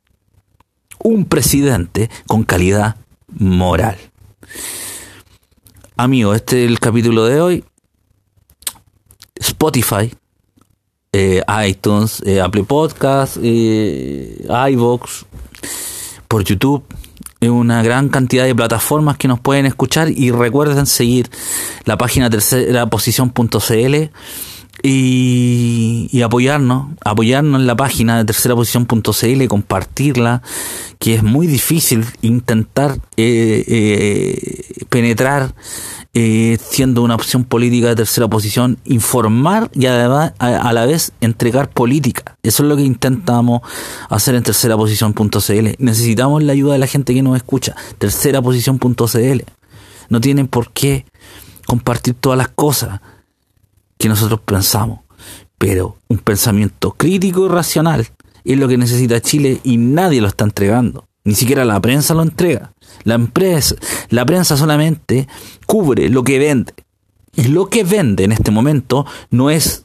un 1.02 1.24
presidente 1.24 2.10
con 2.26 2.44
calidad 2.44 2.96
moral. 3.28 3.96
Amigo, 5.96 6.34
este 6.34 6.64
es 6.64 6.70
el 6.70 6.80
capítulo 6.80 7.26
de 7.26 7.40
hoy. 7.40 7.64
Spotify, 9.34 10.12
eh, 11.12 11.42
iTunes, 11.66 12.22
eh, 12.24 12.40
Apple 12.40 12.64
Podcast, 12.64 13.36
eh, 13.42 14.46
iVoox, 14.70 15.24
por 16.28 16.44
YouTube. 16.44 16.84
Una 17.42 17.82
gran 17.82 18.10
cantidad 18.10 18.44
de 18.44 18.54
plataformas 18.54 19.16
que 19.16 19.26
nos 19.26 19.40
pueden 19.40 19.64
escuchar 19.64 20.10
y 20.10 20.30
recuerden 20.30 20.84
seguir 20.84 21.30
la 21.84 21.96
página 21.96 22.28
tercera 22.28 22.86
y, 24.82 26.22
apoyarnos, 26.22 26.88
apoyarnos 27.04 27.60
en 27.60 27.66
la 27.66 27.76
página 27.76 28.18
de 28.18 28.24
tercera 28.24 28.54
posición.cl, 28.54 29.46
compartirla, 29.48 30.42
que 30.98 31.14
es 31.14 31.22
muy 31.22 31.46
difícil 31.46 32.04
intentar 32.22 32.98
eh, 33.16 33.64
eh, 33.66 34.84
penetrar 34.88 35.54
eh, 36.12 36.58
siendo 36.60 37.02
una 37.02 37.14
opción 37.14 37.44
política 37.44 37.88
de 37.88 37.96
tercera 37.96 38.26
posición, 38.26 38.78
informar 38.84 39.70
y 39.74 39.86
además 39.86 40.32
a, 40.38 40.72
la 40.72 40.84
vez 40.84 41.12
entregar 41.20 41.70
política. 41.70 42.36
Eso 42.42 42.64
es 42.64 42.68
lo 42.68 42.76
que 42.76 42.82
intentamos 42.82 43.60
hacer 44.08 44.34
en 44.34 44.42
tercera 44.42 44.76
posición.cl. 44.76 45.68
Necesitamos 45.78 46.42
la 46.42 46.52
ayuda 46.52 46.72
de 46.72 46.80
la 46.80 46.88
gente 46.88 47.14
que 47.14 47.22
nos 47.22 47.36
escucha. 47.36 47.76
Tercera 47.98 48.42
posición.cl. 48.42 49.42
No 50.08 50.20
tienen 50.20 50.48
por 50.48 50.72
qué 50.72 51.06
compartir 51.66 52.14
todas 52.14 52.36
las 52.36 52.48
cosas 52.48 53.00
que 54.00 54.08
nosotros 54.08 54.40
pensamos, 54.40 55.00
pero 55.58 55.98
un 56.08 56.18
pensamiento 56.18 56.92
crítico 56.92 57.44
y 57.44 57.48
racional 57.50 58.08
es 58.44 58.58
lo 58.58 58.66
que 58.66 58.78
necesita 58.78 59.20
Chile 59.20 59.60
y 59.62 59.76
nadie 59.76 60.22
lo 60.22 60.26
está 60.26 60.44
entregando. 60.44 61.06
Ni 61.22 61.34
siquiera 61.34 61.66
la 61.66 61.78
prensa 61.80 62.14
lo 62.14 62.22
entrega. 62.22 62.72
La, 63.04 63.14
empresa, 63.14 63.76
la 64.08 64.24
prensa 64.24 64.56
solamente 64.56 65.28
cubre 65.66 66.08
lo 66.08 66.24
que 66.24 66.38
vende. 66.38 66.72
Y 67.36 67.48
lo 67.48 67.68
que 67.68 67.84
vende 67.84 68.24
en 68.24 68.32
este 68.32 68.50
momento 68.50 69.04
no 69.30 69.50
es 69.50 69.84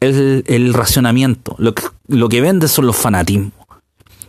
el, 0.00 0.74
racionamiento. 0.74 1.54
Lo 1.58 1.72
que, 1.72 1.84
lo 2.08 2.28
que 2.28 2.40
vende 2.40 2.66
son 2.66 2.86
los 2.86 2.96
fanatismos. 2.96 3.52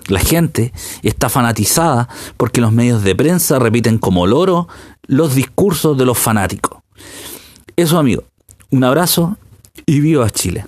La 0.07 0.19
gente 0.19 0.71
está 1.01 1.27
fanatizada 1.27 2.07
porque 2.37 2.61
los 2.61 2.71
medios 2.71 3.03
de 3.03 3.15
prensa 3.15 3.57
repiten 3.57 3.97
como 3.97 4.27
loro 4.27 4.67
los 5.07 5.33
discursos 5.33 5.97
de 5.97 6.05
los 6.05 6.19
fanáticos. 6.19 6.83
Eso, 7.75 7.97
amigo, 7.97 8.23
un 8.75 8.83
abrazo 8.83 9.37
y 9.85 10.01
viva 10.01 10.29
Chile. 10.29 10.65